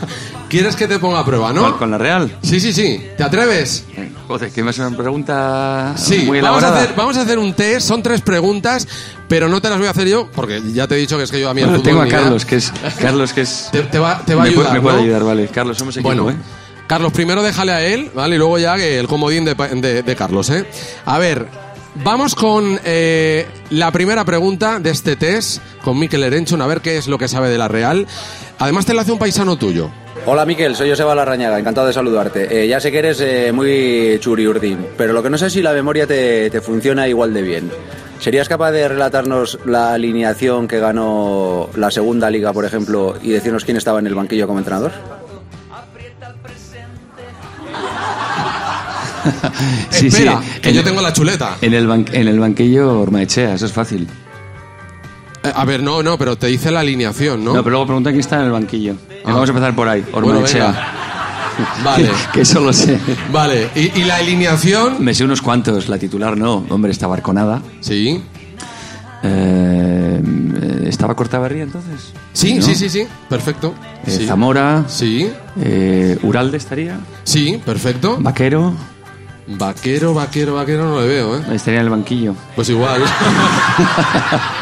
[0.48, 1.60] ¿Quieres que te ponga a prueba, no?
[1.62, 2.36] ¿Cuál, ¿Con la Real?
[2.42, 3.00] Sí, sí, sí.
[3.16, 3.84] ¿Te atreves?
[4.30, 7.52] Joder, que me hace una pregunta Sí, muy vamos a, hacer, vamos a hacer un
[7.52, 8.86] test, son tres preguntas,
[9.26, 11.32] pero no te las voy a hacer yo, porque ya te he dicho que es
[11.32, 12.22] que yo a mí el Bueno, fútbol tengo a.
[12.22, 14.80] Carlos, que es Carlos que es Te, te va, te va a puede- ayudar, me
[14.80, 15.48] puede ayudar, vale.
[15.48, 16.36] Carlos, somos equipo, Bueno, ¿eh?
[16.86, 18.36] Carlos, primero déjale a él, ¿vale?
[18.36, 20.64] Y luego ya el comodín de, de- de Carlos, ¿eh?
[21.06, 21.46] A ver,
[22.04, 26.98] vamos con eh, la primera pregunta de este test con Mikel Erenchun, a ver qué
[26.98, 28.06] es lo que sabe de la Real.
[28.60, 29.90] Además te la hace un paisano tuyo.
[30.26, 32.64] Hola Miquel, soy Joseba Larrañaga, encantado de saludarte.
[32.64, 35.62] Eh, ya sé que eres eh, muy churiurdín, pero lo que no sé es si
[35.62, 37.70] la memoria te, te funciona igual de bien.
[38.20, 43.64] ¿Serías capaz de relatarnos la alineación que ganó la segunda liga, por ejemplo, y decirnos
[43.64, 44.92] quién estaba en el banquillo como entrenador?
[49.90, 50.22] Sí, sí.
[50.22, 51.56] Espera, que En- yo tengo la chuleta.
[51.60, 54.08] En el, ban- en el banquillo Ormaechea, eso es fácil.
[55.42, 57.54] Eh, a ver, no, no, pero te dice la alineación, ¿no?
[57.54, 58.94] No, pero luego pregunta quién está en el banquillo.
[59.24, 59.32] Ah.
[59.32, 60.66] Vamos a empezar por ahí, Bueno, Ormaechea.
[60.66, 60.92] venga.
[61.84, 62.08] Vale.
[62.32, 62.98] que eso lo sé.
[63.32, 64.96] Vale, ¿Y, y la alineación?
[65.04, 66.64] Me sé unos cuantos, la titular no.
[66.70, 67.60] Hombre, estaba Arconada.
[67.80, 68.22] Sí.
[69.22, 70.22] Eh,
[70.86, 72.12] ¿Estaba Cortabarría entonces?
[72.32, 72.62] Sí, ¿No?
[72.62, 73.06] sí, sí, sí.
[73.28, 73.74] Perfecto.
[74.06, 74.26] Eh, Sí.
[74.26, 74.84] Zamora.
[74.88, 75.30] Sí.
[75.60, 76.98] eh, Uralde estaría.
[77.24, 78.16] Sí, perfecto.
[78.20, 78.72] Vaquero.
[79.46, 81.42] Vaquero, vaquero, vaquero no le veo, ¿eh?
[81.52, 82.34] Estaría en el banquillo.
[82.54, 83.02] Pues igual.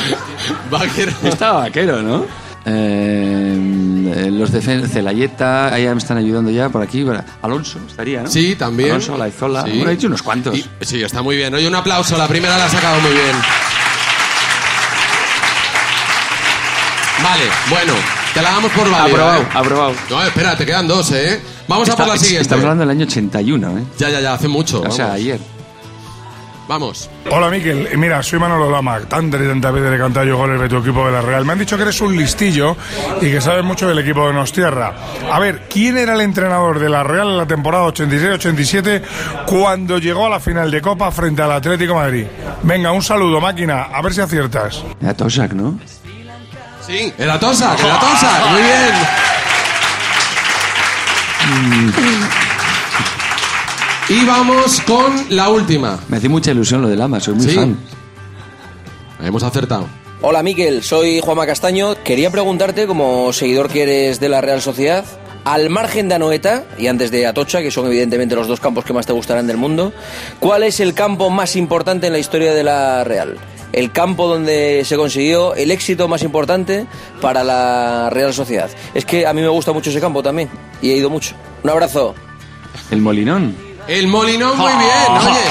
[0.70, 1.12] vaquero.
[1.24, 2.24] Estaba Vaquero, ¿no?
[2.68, 7.04] Eh, los de Celayeta, ahí me están ayudando ya por aquí.
[7.42, 8.28] Alonso estaría, ¿no?
[8.30, 8.90] Sí, también.
[8.90, 9.62] Alonso, Laizola.
[9.64, 9.70] Sí.
[9.70, 10.56] Bueno, he dicho unos cuantos.
[10.56, 11.54] Y- sí, está muy bien.
[11.54, 12.16] Oye, un aplauso.
[12.18, 13.36] La primera la ha sacado muy bien.
[17.22, 17.92] Vale, bueno,
[18.34, 19.04] te la damos por válida.
[19.04, 19.46] aprobado, ¿eh?
[19.54, 19.92] aprobado.
[20.10, 21.40] No, espera, te quedan dos, ¿eh?
[21.66, 22.42] Vamos a por la siguiente.
[22.42, 23.84] Estamos hablando del año 81, ¿eh?
[23.98, 24.82] Ya, ya, ya, hace mucho.
[24.82, 25.40] O sea, ayer.
[26.68, 27.08] Vamos.
[27.30, 30.60] Hola Miquel, Eh, mira, soy Manolo Lama, tantas y tantas veces he cantado yo goles
[30.60, 31.44] de tu equipo de la Real.
[31.44, 32.76] Me han dicho que eres un listillo
[33.20, 34.92] y que sabes mucho del equipo de Nostierra.
[35.30, 39.02] A ver, ¿quién era el entrenador de la Real en la temporada 86-87
[39.46, 42.26] cuando llegó a la final de Copa frente al Atlético de Madrid?
[42.64, 44.82] Venga, un saludo, máquina, a ver si aciertas.
[45.00, 45.78] Era Tosak, ¿no?
[46.84, 48.46] Sí, era Tosa, era Tosa.
[48.50, 48.92] Muy bien.
[54.08, 55.98] Y vamos con la última.
[56.08, 57.54] Me hace mucha ilusión lo del Lama, soy muy Sí.
[57.56, 57.76] fan.
[59.24, 59.88] Hemos acertado.
[60.22, 61.94] Hola Miquel, soy Juanma Castaño.
[62.04, 65.04] Quería preguntarte, como seguidor que eres de la Real Sociedad,
[65.44, 68.92] al margen de Anoeta y antes de Atocha, que son evidentemente los dos campos que
[68.92, 69.92] más te gustarán del mundo,
[70.38, 73.36] ¿cuál es el campo más importante en la historia de la Real?
[73.72, 76.86] El campo donde se consiguió el éxito más importante
[77.20, 78.70] para la Real Sociedad.
[78.94, 80.48] Es que a mí me gusta mucho ese campo también
[80.80, 81.34] y he ido mucho.
[81.62, 82.14] Un abrazo.
[82.90, 83.65] El Molinón.
[83.88, 85.12] El Molinón, muy bien.
[85.20, 85.44] Oye,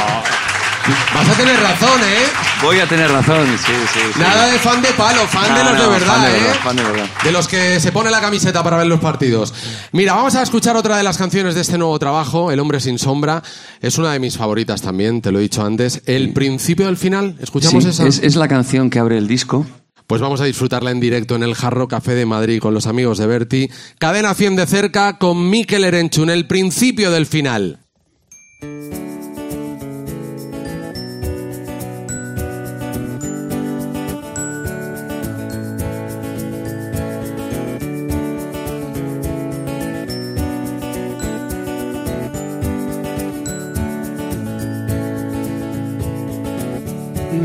[1.16, 2.26] vas a tener razón, ¿eh?
[2.62, 4.00] Voy a tener razón, sí, sí.
[4.14, 4.20] sí.
[4.20, 6.42] Nada de fan de palo, fan de No, los de verdad, fan de ¿eh?
[6.42, 7.06] verdad, fan de verdad.
[7.24, 9.54] De los que se pone la camiseta para ver los partidos.
[9.94, 13.00] Mira, vamos a escuchar otra de las canciones de este nuevo trabajo, El hombre sin
[13.00, 13.42] sombra.
[13.82, 16.02] Es una de mis favoritas también, te lo he dicho antes.
[16.06, 18.06] El principio del final, ¿escuchamos Sí, esa?
[18.08, 19.66] Es, es la canción que abre el disco.
[20.08, 23.18] Pues vamos a disfrutarla en directo en el Jarro Café de Madrid con los amigos
[23.18, 23.70] de Berti.
[23.98, 27.80] Cadena 100 de cerca con Mikel Erenchun, el principio del final.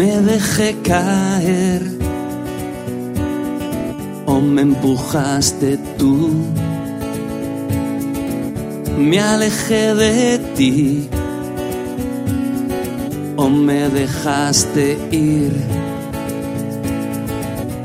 [0.01, 1.83] Me dejé caer
[4.25, 6.31] o me empujaste tú.
[9.01, 11.09] Me alejé de ti
[13.35, 15.53] o me dejaste ir.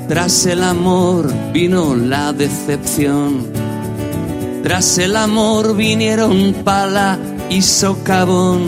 [0.10, 3.48] Tras el amor vino la decepción.
[4.62, 7.18] Tras el amor vinieron pala
[7.50, 8.64] y socavón.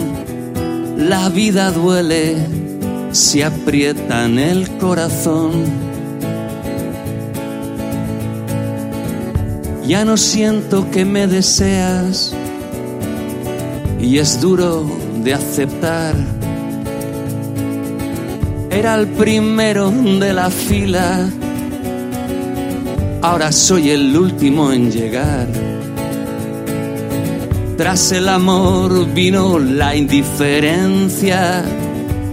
[0.96, 2.34] La vida duele
[3.12, 5.52] si aprietan el corazón.
[9.86, 12.34] Ya no siento que me deseas
[14.00, 14.86] y es duro
[15.22, 16.14] de aceptar.
[18.70, 21.28] Era el primero de la fila,
[23.22, 25.48] ahora soy el último en llegar.
[27.78, 31.64] Tras el amor vino la indiferencia.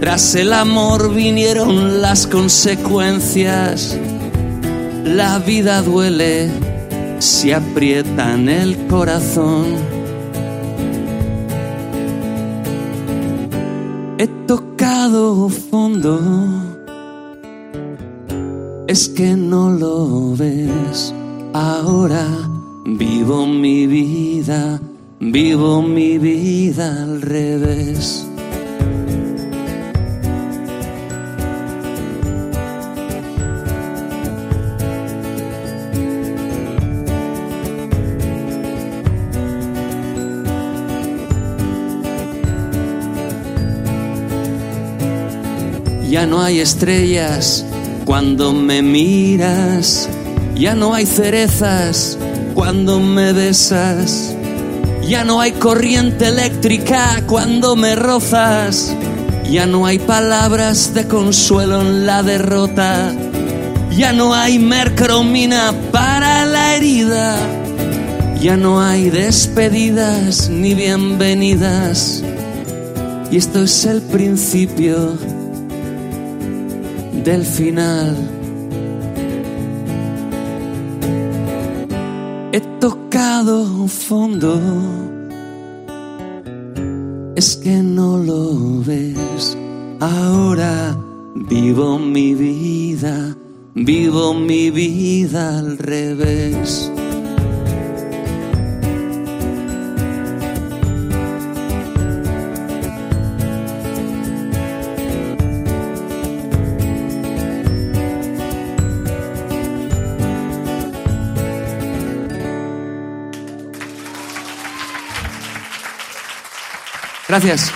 [0.00, 3.96] Tras el amor vinieron las consecuencias.
[5.04, 6.50] La vida duele
[7.20, 9.95] si aprietan el corazón.
[14.18, 16.18] He tocado fondo.
[18.88, 21.12] Es que no lo ves.
[21.52, 22.26] Ahora
[22.86, 24.80] vivo mi vida,
[25.20, 28.26] vivo mi vida al revés.
[46.26, 47.64] Ya no hay estrellas
[48.04, 50.08] cuando me miras,
[50.56, 52.18] ya no hay cerezas
[52.52, 54.34] cuando me besas.
[55.06, 58.92] Ya no hay corriente eléctrica cuando me rozas.
[59.48, 63.14] Ya no hay palabras de consuelo en la derrota.
[63.96, 67.38] Ya no hay mercromina para la herida.
[68.42, 72.24] Ya no hay despedidas ni bienvenidas.
[73.30, 75.35] Y esto es el principio
[77.26, 78.16] del final.
[82.52, 84.54] He tocado fondo.
[87.34, 89.58] Es que no lo ves.
[89.98, 90.96] Ahora
[91.34, 93.36] vivo mi vida.
[93.74, 96.92] Vivo mi vida al revés.
[117.28, 117.72] Gracias.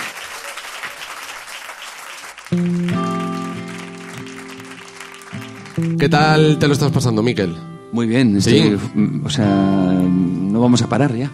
[5.99, 7.55] ¿Qué tal te lo estás pasando, Miquel?
[7.91, 8.75] Muy bien, Sí.
[9.23, 11.29] o sea, no vamos a parar ya.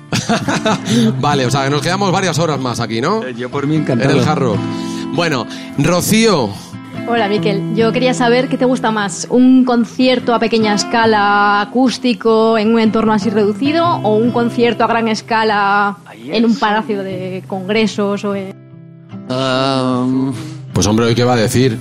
[1.19, 3.27] Vale, o sea, que nos quedamos varias horas más aquí, ¿no?
[3.29, 4.11] Yo por mí En encantado.
[4.17, 4.55] el jarro.
[5.13, 5.45] Bueno,
[5.77, 6.49] Rocío,
[7.09, 7.73] Hola, Miquel.
[7.73, 12.81] Yo quería saber qué te gusta más, un concierto a pequeña escala acústico en un
[12.81, 15.95] entorno así reducido o un concierto a gran escala
[16.29, 18.53] en un palacio de congresos o en...
[20.73, 21.77] Pues hombre, ¿hoy qué va a decir?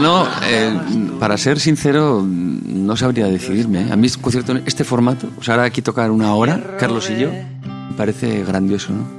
[0.00, 0.78] no, eh,
[1.18, 3.82] para ser sincero, no sabría decidirme.
[3.82, 3.88] ¿eh?
[3.92, 7.18] A mí concierto en este formato, o sea, ahora aquí tocar una hora, Carlos y
[7.20, 9.18] yo, me parece grandioso, ¿no?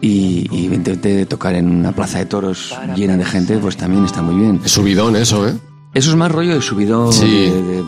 [0.00, 4.22] Y, y evidentemente tocar en una plaza de toros llena de gente, pues también está
[4.22, 4.60] muy bien.
[4.64, 5.54] Es subidón eso, ¿eh?
[5.94, 7.26] Eso es más rollo de subidón, Sí.
[7.26, 7.84] de, de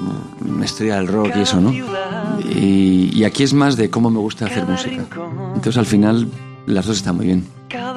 [0.50, 1.70] maestría del rock y eso, ¿no?
[2.48, 5.04] Y, y aquí es más de cómo me gusta hacer música.
[5.54, 6.28] Entonces al final
[6.66, 7.46] las dos están muy bien.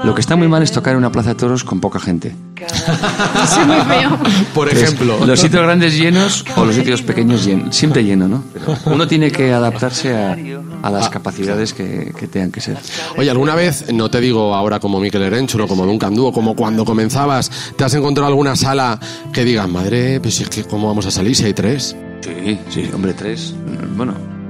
[0.04, 2.36] Lo que está muy mal es tocar en una plaza de toros con poca gente.
[2.58, 4.18] Eso es muy feo.
[4.54, 5.26] Por Entonces, ejemplo.
[5.26, 7.76] los sitios grandes llenos o los sitios pequeños llenos.
[7.76, 8.44] Siempre lleno, ¿no?
[8.54, 10.36] Pero uno tiene que adaptarse a,
[10.82, 12.78] a las capacidades que, que tengan que ser.
[13.18, 16.56] Oye, ¿alguna vez, no te digo ahora como Miquel Erenchur o como Duncan Dúo, como
[16.56, 19.00] cuando comenzabas, te has encontrado alguna sala
[19.32, 21.96] que digas, madre, pues es que cómo vamos a salir si hay tres?
[22.22, 23.54] Sí, sí, hombre, tres.
[23.96, 24.41] Bueno.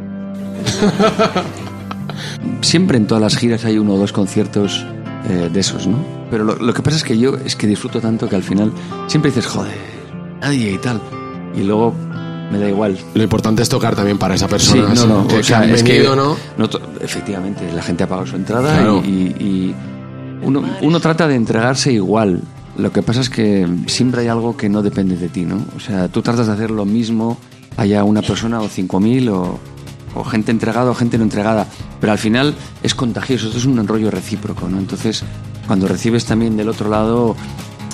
[2.62, 4.86] Siempre en todas las giras hay uno o dos conciertos
[5.30, 5.98] eh, de esos, ¿no?
[6.30, 8.72] Pero lo, lo que pasa es que yo es que disfruto tanto que al final
[9.08, 9.74] siempre dices, joder,
[10.40, 11.02] nadie y tal.
[11.56, 11.94] Y luego
[12.52, 12.98] me da igual.
[13.14, 15.84] Lo importante es tocar también para esa Sí, persona no, no, que, o sea, es
[15.84, 16.36] que ¿no?
[16.58, 16.70] no
[17.02, 19.02] efectivamente, la gente ha pagado su entrada Claro.
[19.06, 19.10] y,
[19.40, 19.76] y-
[20.44, 22.42] uno, uno trata de entregarse igual.
[22.76, 25.64] Lo que pasa es que siempre hay algo que no depende de ti, ¿no?
[25.76, 27.38] O sea, tú tratas de hacer lo mismo,
[27.78, 29.60] haya una persona o cinco mil o,
[30.16, 31.68] o gente entregada o gente no entregada,
[32.00, 34.78] pero al final es contagioso, esto es un enrollo recíproco, ¿no?
[34.78, 35.24] Entonces,
[35.68, 37.36] cuando recibes también del otro lado,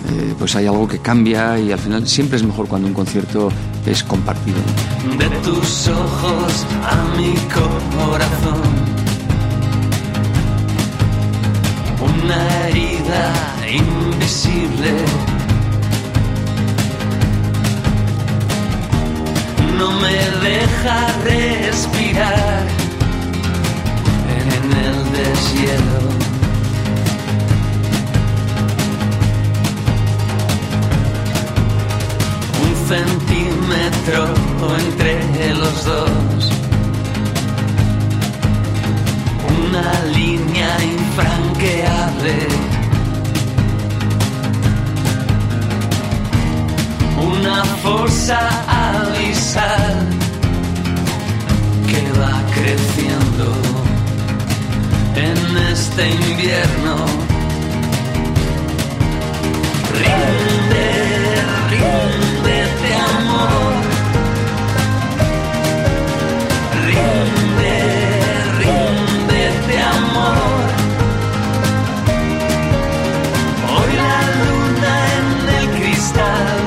[0.09, 3.49] eh, pues hay algo que cambia y al final siempre es mejor cuando un concierto
[3.85, 4.57] es compartido.
[5.17, 8.61] de tus ojos a mi corazón.
[11.99, 13.33] Una herida
[13.69, 15.36] invisible.
[19.77, 20.17] No me
[20.49, 22.65] deja respirar
[24.37, 24.47] en
[24.85, 26.07] el deshielo.
[32.63, 34.19] un centímetro
[34.79, 36.51] entre los dos.
[39.67, 42.76] Una línea infranqueable.
[47.19, 50.07] Una fosa abisal
[51.87, 53.47] que va creciendo
[55.15, 56.95] en este invierno.
[59.99, 60.89] Rinde,
[61.71, 63.73] ríndete amor.
[66.85, 67.75] Rinde,
[68.59, 70.65] ríndete amor.
[73.73, 76.66] Hoy la luna en el cristal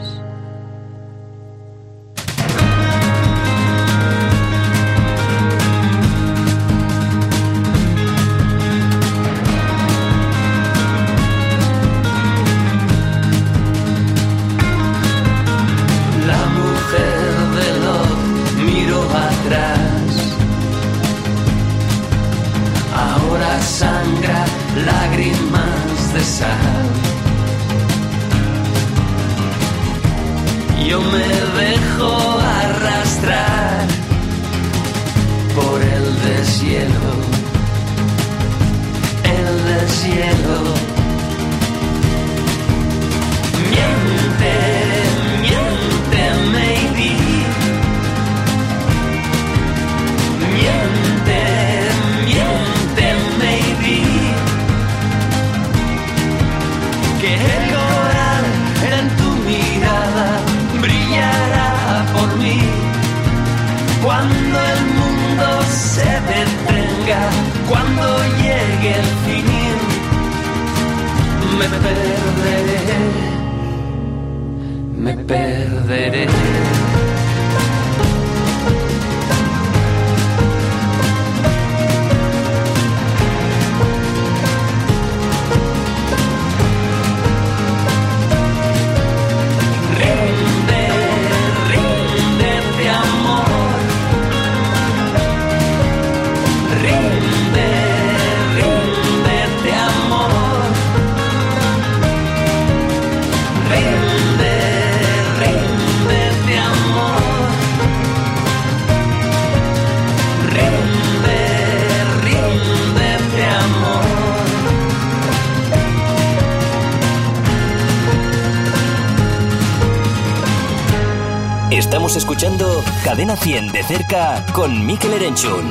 [122.11, 125.61] Estamos escuchando Cadena 100 de cerca con Mikel Erenchun.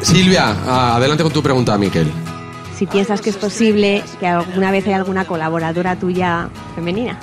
[0.00, 2.10] Silvia, adelante con tu pregunta, Miquel.
[2.74, 7.20] Si piensas que es posible que alguna vez haya alguna colaboradora tuya femenina.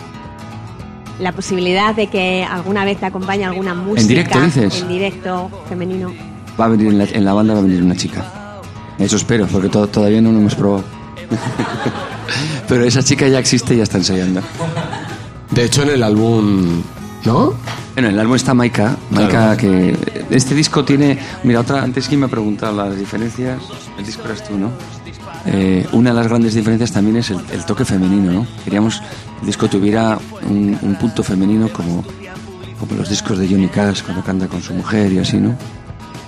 [1.19, 4.79] La posibilidad de que alguna vez te acompañe alguna música directo, dices?
[4.79, 6.13] en directo femenino.
[6.61, 8.59] Va a venir en la, en la banda va a venir una chica.
[8.99, 10.83] Eso espero, porque to- todavía no lo hemos probado.
[12.69, 14.41] Pero esa chica ya existe y ya está ensayando.
[15.49, 16.83] De hecho, en el álbum,
[17.23, 17.55] ¿no?
[17.95, 18.97] Bueno, en el álbum está Maika.
[19.09, 19.97] Maika, que
[20.29, 21.17] este disco tiene.
[21.43, 21.81] Mira, otra.
[21.81, 23.61] Antes que me ha preguntado las diferencias.
[23.97, 24.69] El disco eras tú, ¿no?
[25.45, 28.47] Eh, una de las grandes diferencias también es el, el toque femenino, ¿no?
[28.65, 29.05] Queríamos que
[29.41, 30.19] el disco tuviera
[30.49, 32.03] un, un punto femenino como,
[32.79, 35.55] como los discos de Johnny Cash cuando canta con su mujer y así, ¿no?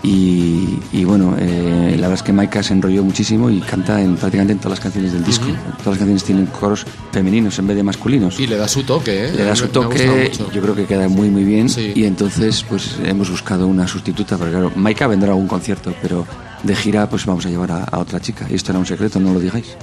[0.08, 4.16] Y, y bueno, eh, la verdad es que Maika se enrolló muchísimo y canta en
[4.16, 5.48] prácticamente en todas las canciones del disco.
[5.84, 8.40] Todas las canciones tienen coros femeninos en vez de masculinos.
[8.40, 9.34] Y le da su toque, ¿eh?
[9.36, 13.30] Le da su toque, yo creo que queda muy muy bien y entonces pues hemos
[13.30, 16.26] buscado una sustituta, porque claro, Maika vendrá a algún concierto, pero
[16.64, 18.48] de gira pues vamos a llevar a, a otra chica.
[18.50, 19.76] Y esto era un secreto, no lo digáis.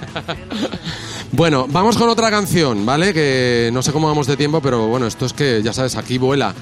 [1.32, 3.14] Bueno, vamos con otra canción, ¿vale?
[3.14, 6.18] Que no sé cómo vamos de tiempo, pero bueno, esto es que, ya sabes, aquí
[6.18, 6.52] vuela.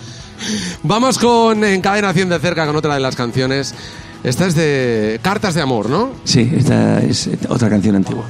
[0.83, 3.75] Vamos con Encadenación de cerca con otra de las canciones.
[4.23, 6.11] Esta es de Cartas de Amor, ¿no?
[6.25, 8.27] Sí, esta es otra canción antigua.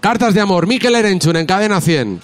[0.00, 2.20] Cartas de Amor, Mikel Erenchun, en Cadena 100.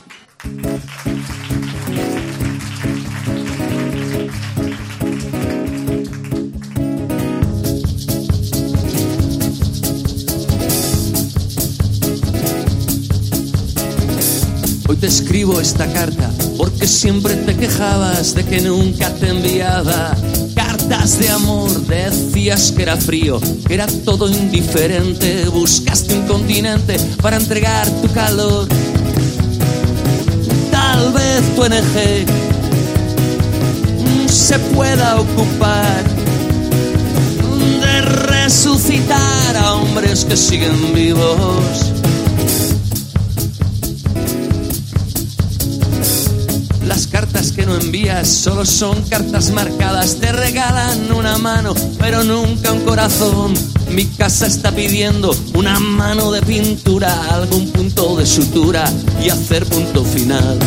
[15.01, 20.17] Te escribo esta carta porque siempre te quejabas de que nunca te enviaba
[20.55, 21.71] cartas de amor.
[21.87, 25.45] Decías que era frío, que era todo indiferente.
[25.47, 28.67] Buscaste un continente para entregar tu calor.
[30.71, 32.27] Tal vez tu NG
[34.29, 36.05] se pueda ocupar
[37.81, 41.88] de resucitar a hombres que siguen vivos.
[47.69, 50.17] No envías solo son cartas marcadas.
[50.17, 53.53] Te regalan una mano, pero nunca un corazón.
[53.91, 58.91] Mi casa está pidiendo una mano de pintura, algún punto de sutura
[59.23, 60.59] y hacer punto final.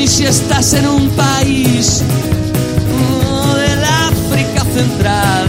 [0.00, 2.02] Y si estás en un país
[3.56, 5.48] del África Central,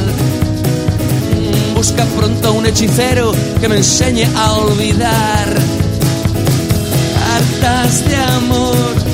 [1.73, 5.53] busca pronto un hechicero que me enseñe a olvidar
[7.61, 9.13] cartas de amor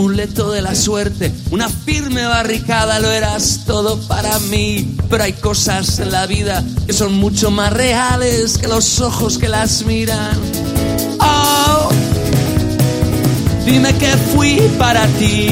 [0.00, 4.96] amuleto de la suerte, una firme barricada, lo eras todo para mí.
[5.10, 9.46] Pero hay cosas en la vida que son mucho más reales que los ojos que
[9.46, 10.38] las miran.
[11.20, 11.90] Oh,
[13.66, 15.50] dime que fui para ti,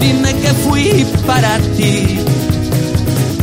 [0.00, 2.20] dime que fui para ti.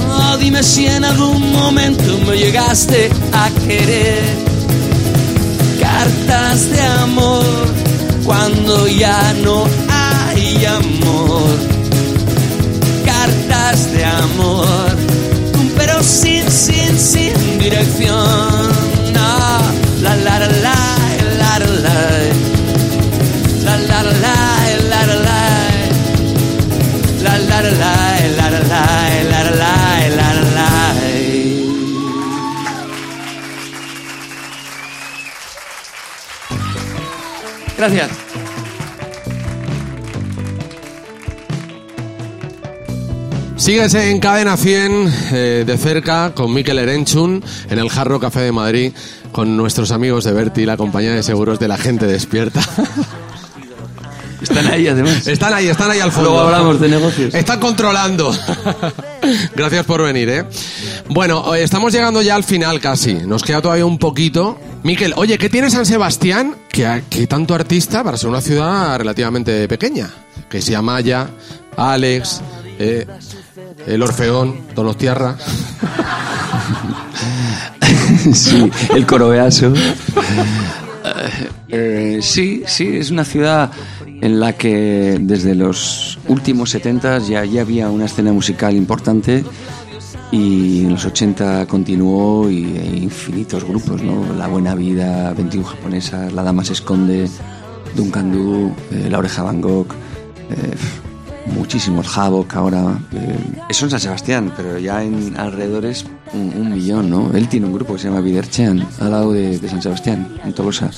[0.10, 4.24] Oh, dime si en algún momento me llegaste a querer.
[5.80, 7.79] Cartas de amor
[8.30, 11.50] cuando ya no hay amor.
[13.04, 14.96] Cartas de amor,
[15.76, 18.70] pero sin, sin, sin dirección.
[19.18, 19.62] Ah,
[20.04, 20.78] la la la la
[21.40, 21.98] la la
[23.66, 24.46] la la la la la
[24.90, 25.42] la la la
[27.24, 27.99] la la la
[37.80, 38.10] Gracias.
[43.56, 48.52] Sigues en Cadena 100 eh, de cerca con Mikel Erenchun en el Jarro Café de
[48.52, 48.92] Madrid
[49.32, 52.60] con nuestros amigos de Berti, la compañía de seguros de la gente despierta.
[54.42, 55.26] Están ahí además.
[55.28, 56.32] Están ahí, están ahí al fondo.
[56.32, 57.34] Luego hablamos de negocios.
[57.34, 58.36] Están controlando.
[59.56, 60.46] Gracias por venir, ¿eh?
[61.10, 63.14] Bueno, estamos llegando ya al final casi.
[63.14, 64.58] Nos queda todavía un poquito.
[64.84, 66.56] Miquel, oye, ¿qué tiene San Sebastián?
[66.70, 70.10] Que, que tanto artista para ser una ciudad relativamente pequeña.
[70.50, 71.30] Que se llama Maya,
[71.76, 72.42] Alex,
[72.80, 73.06] eh,
[73.86, 75.38] el Orfeón, Donostiarra.
[78.34, 79.74] sí, el Corobeaso.
[81.68, 83.72] Eh, sí, sí, es una ciudad
[84.06, 89.44] en la que desde los últimos 70 ya, ya había una escena musical importante
[90.32, 94.34] y en los 80 continuó y hay infinitos grupos, ¿no?
[94.38, 97.28] La Buena Vida, 21 Japonesas, La Dama se esconde,
[97.96, 99.88] Duncan Du, eh, La Oreja Van Gogh,
[100.52, 100.76] eh,
[101.56, 103.00] muchísimos Havoc ahora.
[103.14, 103.38] eh,
[103.70, 107.32] eso en San Sebastián, pero ya en alrededores un, millón, ¿no?
[107.34, 110.54] Él tiene un grupo que se llama Viderchean, al lado de, de San Sebastián, en
[110.54, 110.92] Tolosa.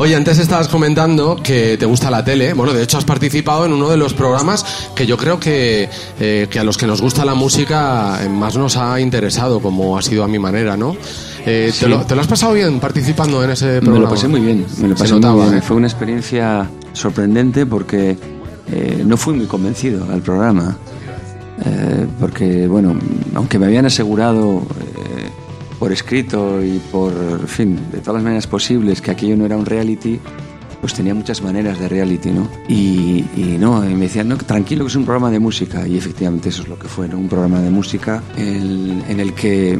[0.00, 2.54] Oye, antes estabas comentando que te gusta la tele.
[2.54, 6.46] Bueno, de hecho has participado en uno de los programas que yo creo que, eh,
[6.50, 10.00] que a los que nos gusta la música eh, más nos ha interesado, como ha
[10.00, 10.96] sido a mi manera, ¿no?
[11.44, 11.80] Eh, Sí.
[11.80, 13.92] ¿te, lo, te lo has pasado bien participando en ese programa?
[13.98, 15.58] Me lo pasé muy bien, me lo pasé muy bien.
[15.58, 15.60] ¿eh?
[15.60, 18.16] Fue una experiencia sorprendente porque
[18.72, 20.78] eh, no fui muy convencido al programa.
[21.62, 22.94] Eh, porque, bueno,
[23.34, 24.62] aunque me habían asegurado
[25.80, 29.56] por escrito y por, en fin, de todas las maneras posibles que aquello no era
[29.56, 30.20] un reality,
[30.78, 32.48] pues tenía muchas maneras de reality, ¿no?
[32.68, 33.24] Y,
[33.58, 35.88] no, y me decían, no, tranquilo que es un programa de música.
[35.88, 37.18] Y efectivamente eso es lo que fue, ¿no?
[37.18, 39.78] Un programa de música en, el que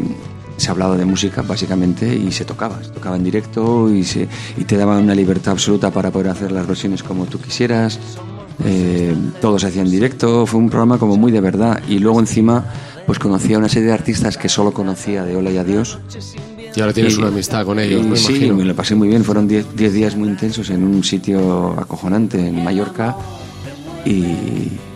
[0.57, 4.26] se hablaba de música básicamente y se tocaba, se tocaba en directo y, se,
[4.57, 8.01] y te daban una libertad absoluta para poder hacer las versiones como tú quisieras.
[8.64, 12.64] Eh, todo se hacía directo, fue un programa como muy de verdad y luego encima
[13.11, 15.98] pues conocía una serie de artistas que solo conocía de Hola y Adiós
[16.76, 18.54] Y ahora tienes y- una amistad con ellos, y me sí, imagino.
[18.54, 19.24] me lo pasé muy bien.
[19.24, 23.16] Fueron 10 10 días muy intensos en un sitio acojonante en Mallorca.
[24.04, 24.12] Y,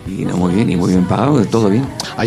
[0.07, 1.85] y no, muy bien, y muy bien pagado, todo bien.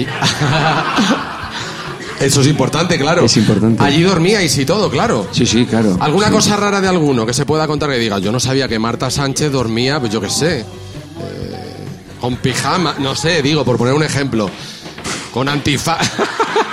[2.20, 3.24] Eso es importante, claro.
[3.24, 3.82] Es importante.
[3.82, 5.26] Allí dormíais y todo, claro.
[5.32, 5.96] Sí, sí, claro.
[6.02, 6.34] ¿Alguna Sí.
[6.34, 9.10] cosa rara de alguno que se pueda contar que diga, yo no sabía que Marta
[9.10, 10.66] Sánchez dormía, pues yo qué sé, eh,
[12.20, 14.50] con pijama, no sé, digo, por poner un ejemplo,
[15.38, 16.00] con antifaz.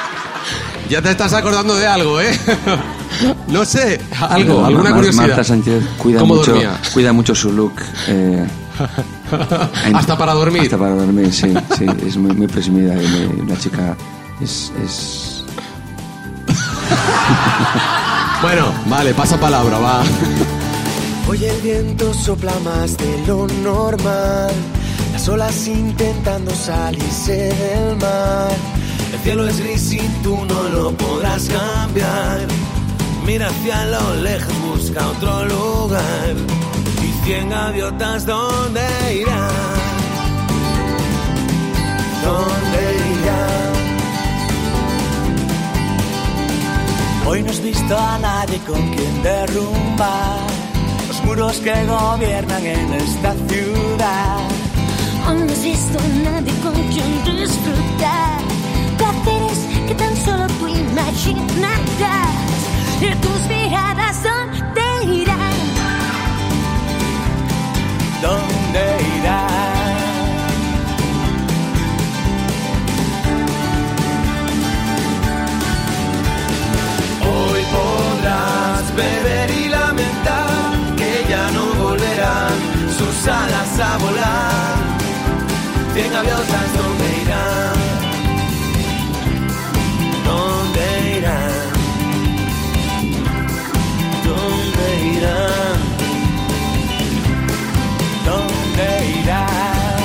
[0.89, 2.39] ya te estás acordando de algo, ¿eh?
[3.49, 5.27] no sé, algo, No, alguna Mar- curiosidad.
[5.29, 6.81] Marta Sánchez cuida ¿Cómo mucho, dormía?
[6.95, 7.75] cuida mucho su look.
[8.09, 8.47] eh,
[9.85, 10.63] en- Hasta para dormir.
[10.63, 11.85] Hasta para dormir, sí, sí.
[12.07, 12.95] Es muy, muy presumida.
[12.95, 13.95] y muy- una chica
[14.41, 15.45] es, es
[18.41, 20.03] Bueno, vale, pasa palabra, va.
[21.29, 24.53] Hoy el viento sopla más de lo normal.
[25.25, 28.53] Las olas intentando salirse del mar.
[29.11, 32.47] El cielo es gris y tú no lo podrás cambiar.
[33.25, 36.35] Mira hacia lo lejos, busca otro lugar.
[37.03, 38.83] Y cien gaviotas, ¿dónde
[39.15, 39.49] irán?
[42.23, 42.83] ¿Dónde
[43.23, 43.73] irán?
[47.27, 50.41] Hoy no has visto a nadie con quien derrumbar
[51.09, 54.44] los muros que gobiernan en esta ciudad.
[55.27, 58.39] Hoy no has visto nadie con quien disfrutar
[58.99, 59.59] placeres
[59.89, 62.31] que tan solo tú imaginarás.
[63.01, 64.44] Y tus miradas ¿dónde
[86.15, 87.79] gaviotas, ¿dónde irán?
[90.29, 90.87] ¿Dónde
[91.19, 91.67] irán?
[94.29, 94.87] ¿Dónde
[95.17, 95.79] irán?
[98.29, 98.87] ¿Dónde
[99.21, 100.03] irán?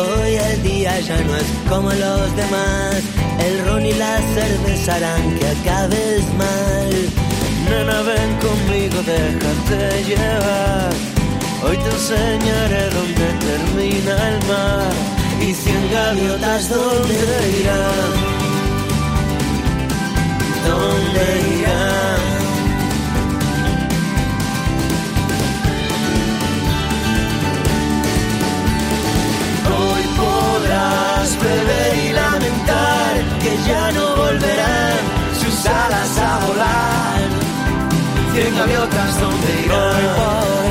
[0.00, 3.02] Hoy el día ya no es como los demás.
[3.46, 6.90] El ron y la cerveza harán que acabes mal.
[7.68, 11.15] Nena, ven conmigo, déjate llevar.
[11.62, 14.92] Hoy te enseñaré dónde termina el mar.
[15.40, 18.12] Y cien gaviotas, ¿dónde irán?
[20.66, 21.24] ¿Dónde
[21.58, 22.20] irán?
[29.78, 34.98] Hoy podrás beber y lamentar que ya no volverán
[35.40, 37.20] sus alas a volar.
[38.34, 40.65] Cien gaviotas donde irán.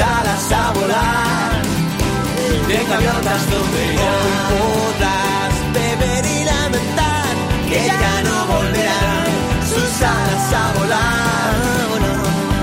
[0.00, 1.62] Alas a volar.
[2.66, 4.06] Cien gaviotas donde irán.
[4.06, 7.34] Hoy podrás beber y lamentar
[7.68, 9.26] que ya no volverán
[9.72, 11.70] sus alas a volar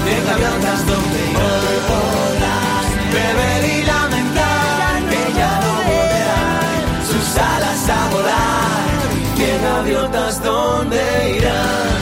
[0.07, 8.09] de gaviotas donde hoy podrás beber y lamentar que ya no volverán sus alas a
[8.13, 8.87] volar.
[9.37, 11.96] Que gaviotas donde irán.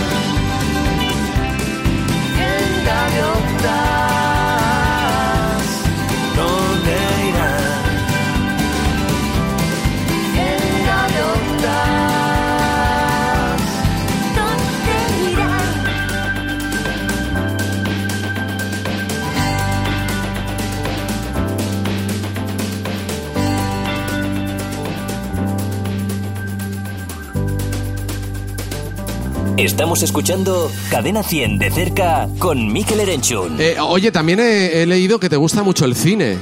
[29.57, 33.55] Estamos escuchando Cadena 100 de cerca con Mikel Erenchun.
[33.59, 36.37] Eh, oye, también he, he leído que te gusta mucho el cine.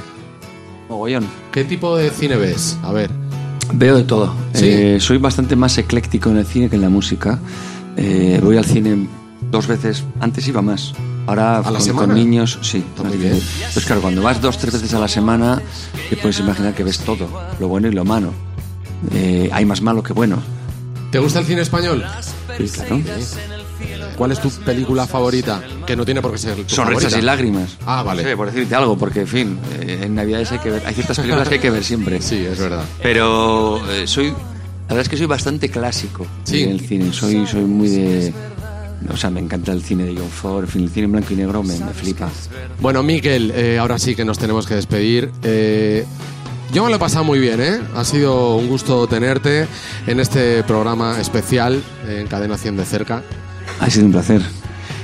[0.88, 1.26] Mogollón.
[1.52, 2.76] ¿Qué tipo de cine ves?
[2.82, 3.10] A ver.
[3.72, 4.34] Veo de todo.
[4.52, 4.66] ¿Sí?
[4.68, 7.38] Eh, soy bastante más ecléctico en el cine que en la música.
[7.96, 9.06] Eh, voy al cine
[9.50, 10.02] dos veces.
[10.18, 10.92] Antes iba más.
[11.26, 12.08] Ahora ¿A la con, semana?
[12.08, 12.84] con niños, sí.
[13.02, 13.40] Muy bien.
[13.72, 15.62] Pues claro, cuando vas dos, tres veces a la semana,
[16.10, 17.28] te puedes imaginar que ves todo,
[17.60, 18.32] lo bueno y lo malo.
[19.14, 20.42] Eh, hay más malo que bueno.
[21.10, 22.04] ¿Te gusta el cine español?
[22.58, 23.00] Sí, claro.
[24.16, 25.62] ¿Cuál es tu película favorita?
[25.86, 27.18] Que no tiene por qué ser tu Sonrisas favorita.
[27.18, 27.76] y lágrimas.
[27.84, 28.22] Ah, vale.
[28.22, 30.82] No sé, por decirte algo, porque, en fin, eh, en Navidades hay que ver.
[30.86, 32.20] Hay ciertas películas que hay que ver siempre.
[32.22, 32.84] Sí, es verdad.
[33.02, 34.28] Pero eh, soy.
[34.30, 36.62] La verdad es que soy bastante clásico Sí.
[36.62, 37.12] en el cine.
[37.12, 38.32] Soy, soy muy de.
[39.12, 40.68] O sea, me encanta el cine de John Ford.
[40.76, 42.28] El cine en blanco y negro me, me flipa.
[42.80, 45.30] Bueno, Miquel, eh, ahora sí que nos tenemos que despedir.
[45.42, 46.06] Eh,
[46.74, 47.80] yo me lo he pasado muy bien, ¿eh?
[47.94, 49.68] Ha sido un gusto tenerte
[50.08, 53.22] en este programa especial en Cadena 100 de cerca.
[53.78, 54.42] Ha sido un placer.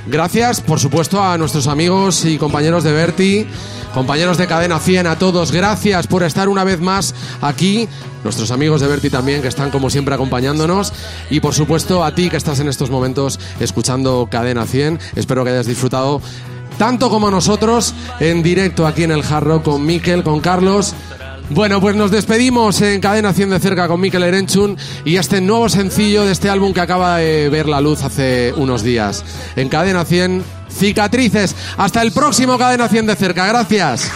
[0.05, 3.47] Gracias, por supuesto, a nuestros amigos y compañeros de Berti,
[3.93, 5.53] compañeros de Cadena 100, a todos.
[5.53, 7.87] Gracias por estar una vez más aquí.
[8.25, 10.91] Nuestros amigos de Berti también, que están como siempre acompañándonos.
[11.29, 14.99] Y por supuesto, a ti que estás en estos momentos escuchando Cadena 100.
[15.15, 16.21] Espero que hayas disfrutado
[16.77, 20.95] tanto como nosotros en directo aquí en el Jarro con Miquel, con Carlos.
[21.53, 25.67] Bueno, pues nos despedimos en Cadena 100 de cerca con Mikel Erenchun y este nuevo
[25.67, 29.25] sencillo de este álbum que acaba de ver la luz hace unos días.
[29.57, 31.53] En Cadena 100, Cicatrices.
[31.75, 33.47] Hasta el próximo Cadena 100 de cerca.
[33.47, 34.09] Gracias.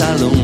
[0.00, 0.39] Del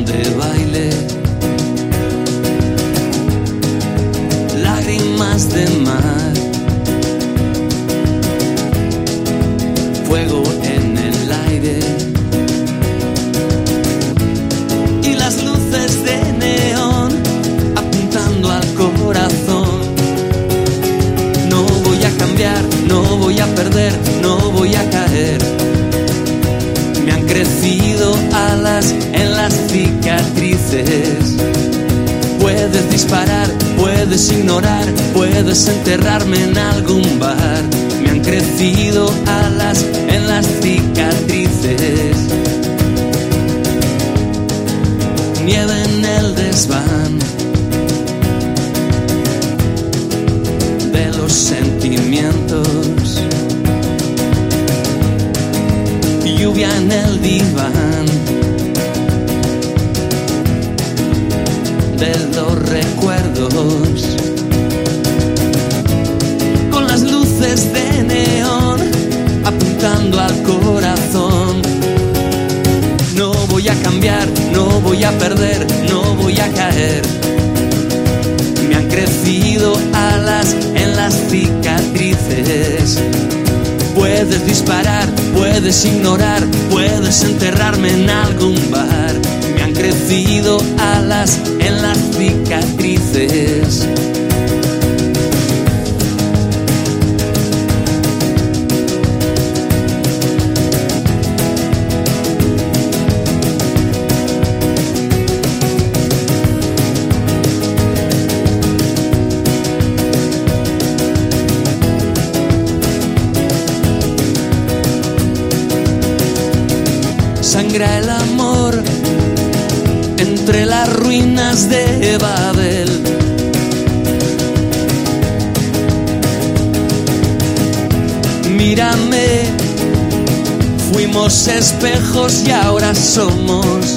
[132.16, 133.96] espejos y ahora somos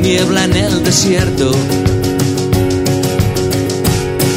[0.00, 1.52] niebla en el desierto.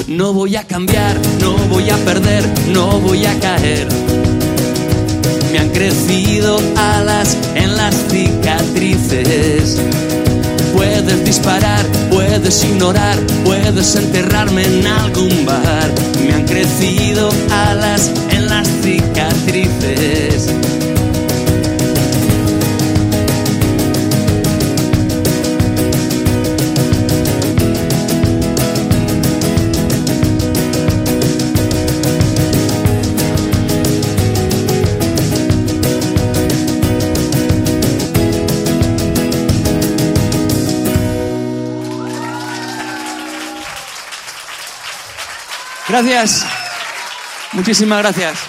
[0.08, 3.88] No voy a cambiar, no voy a perder, no voy a caer.
[5.52, 9.82] Me han crecido alas en las cicatrices.
[10.74, 15.92] Puedes disparar, puedes ignorar, puedes enterrarme en algún bar.
[16.26, 18.41] Me han crecido alas en
[45.92, 46.46] Gracias.
[47.52, 48.40] Muchísimas gracias.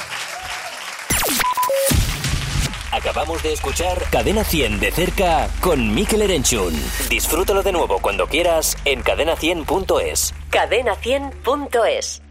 [2.92, 6.72] Acabamos de escuchar Cadena 100 de cerca con Mikel Erenchun.
[7.08, 10.34] Disfrútalo de nuevo cuando quieras en cadena100.es.
[10.52, 12.21] Cadena100.es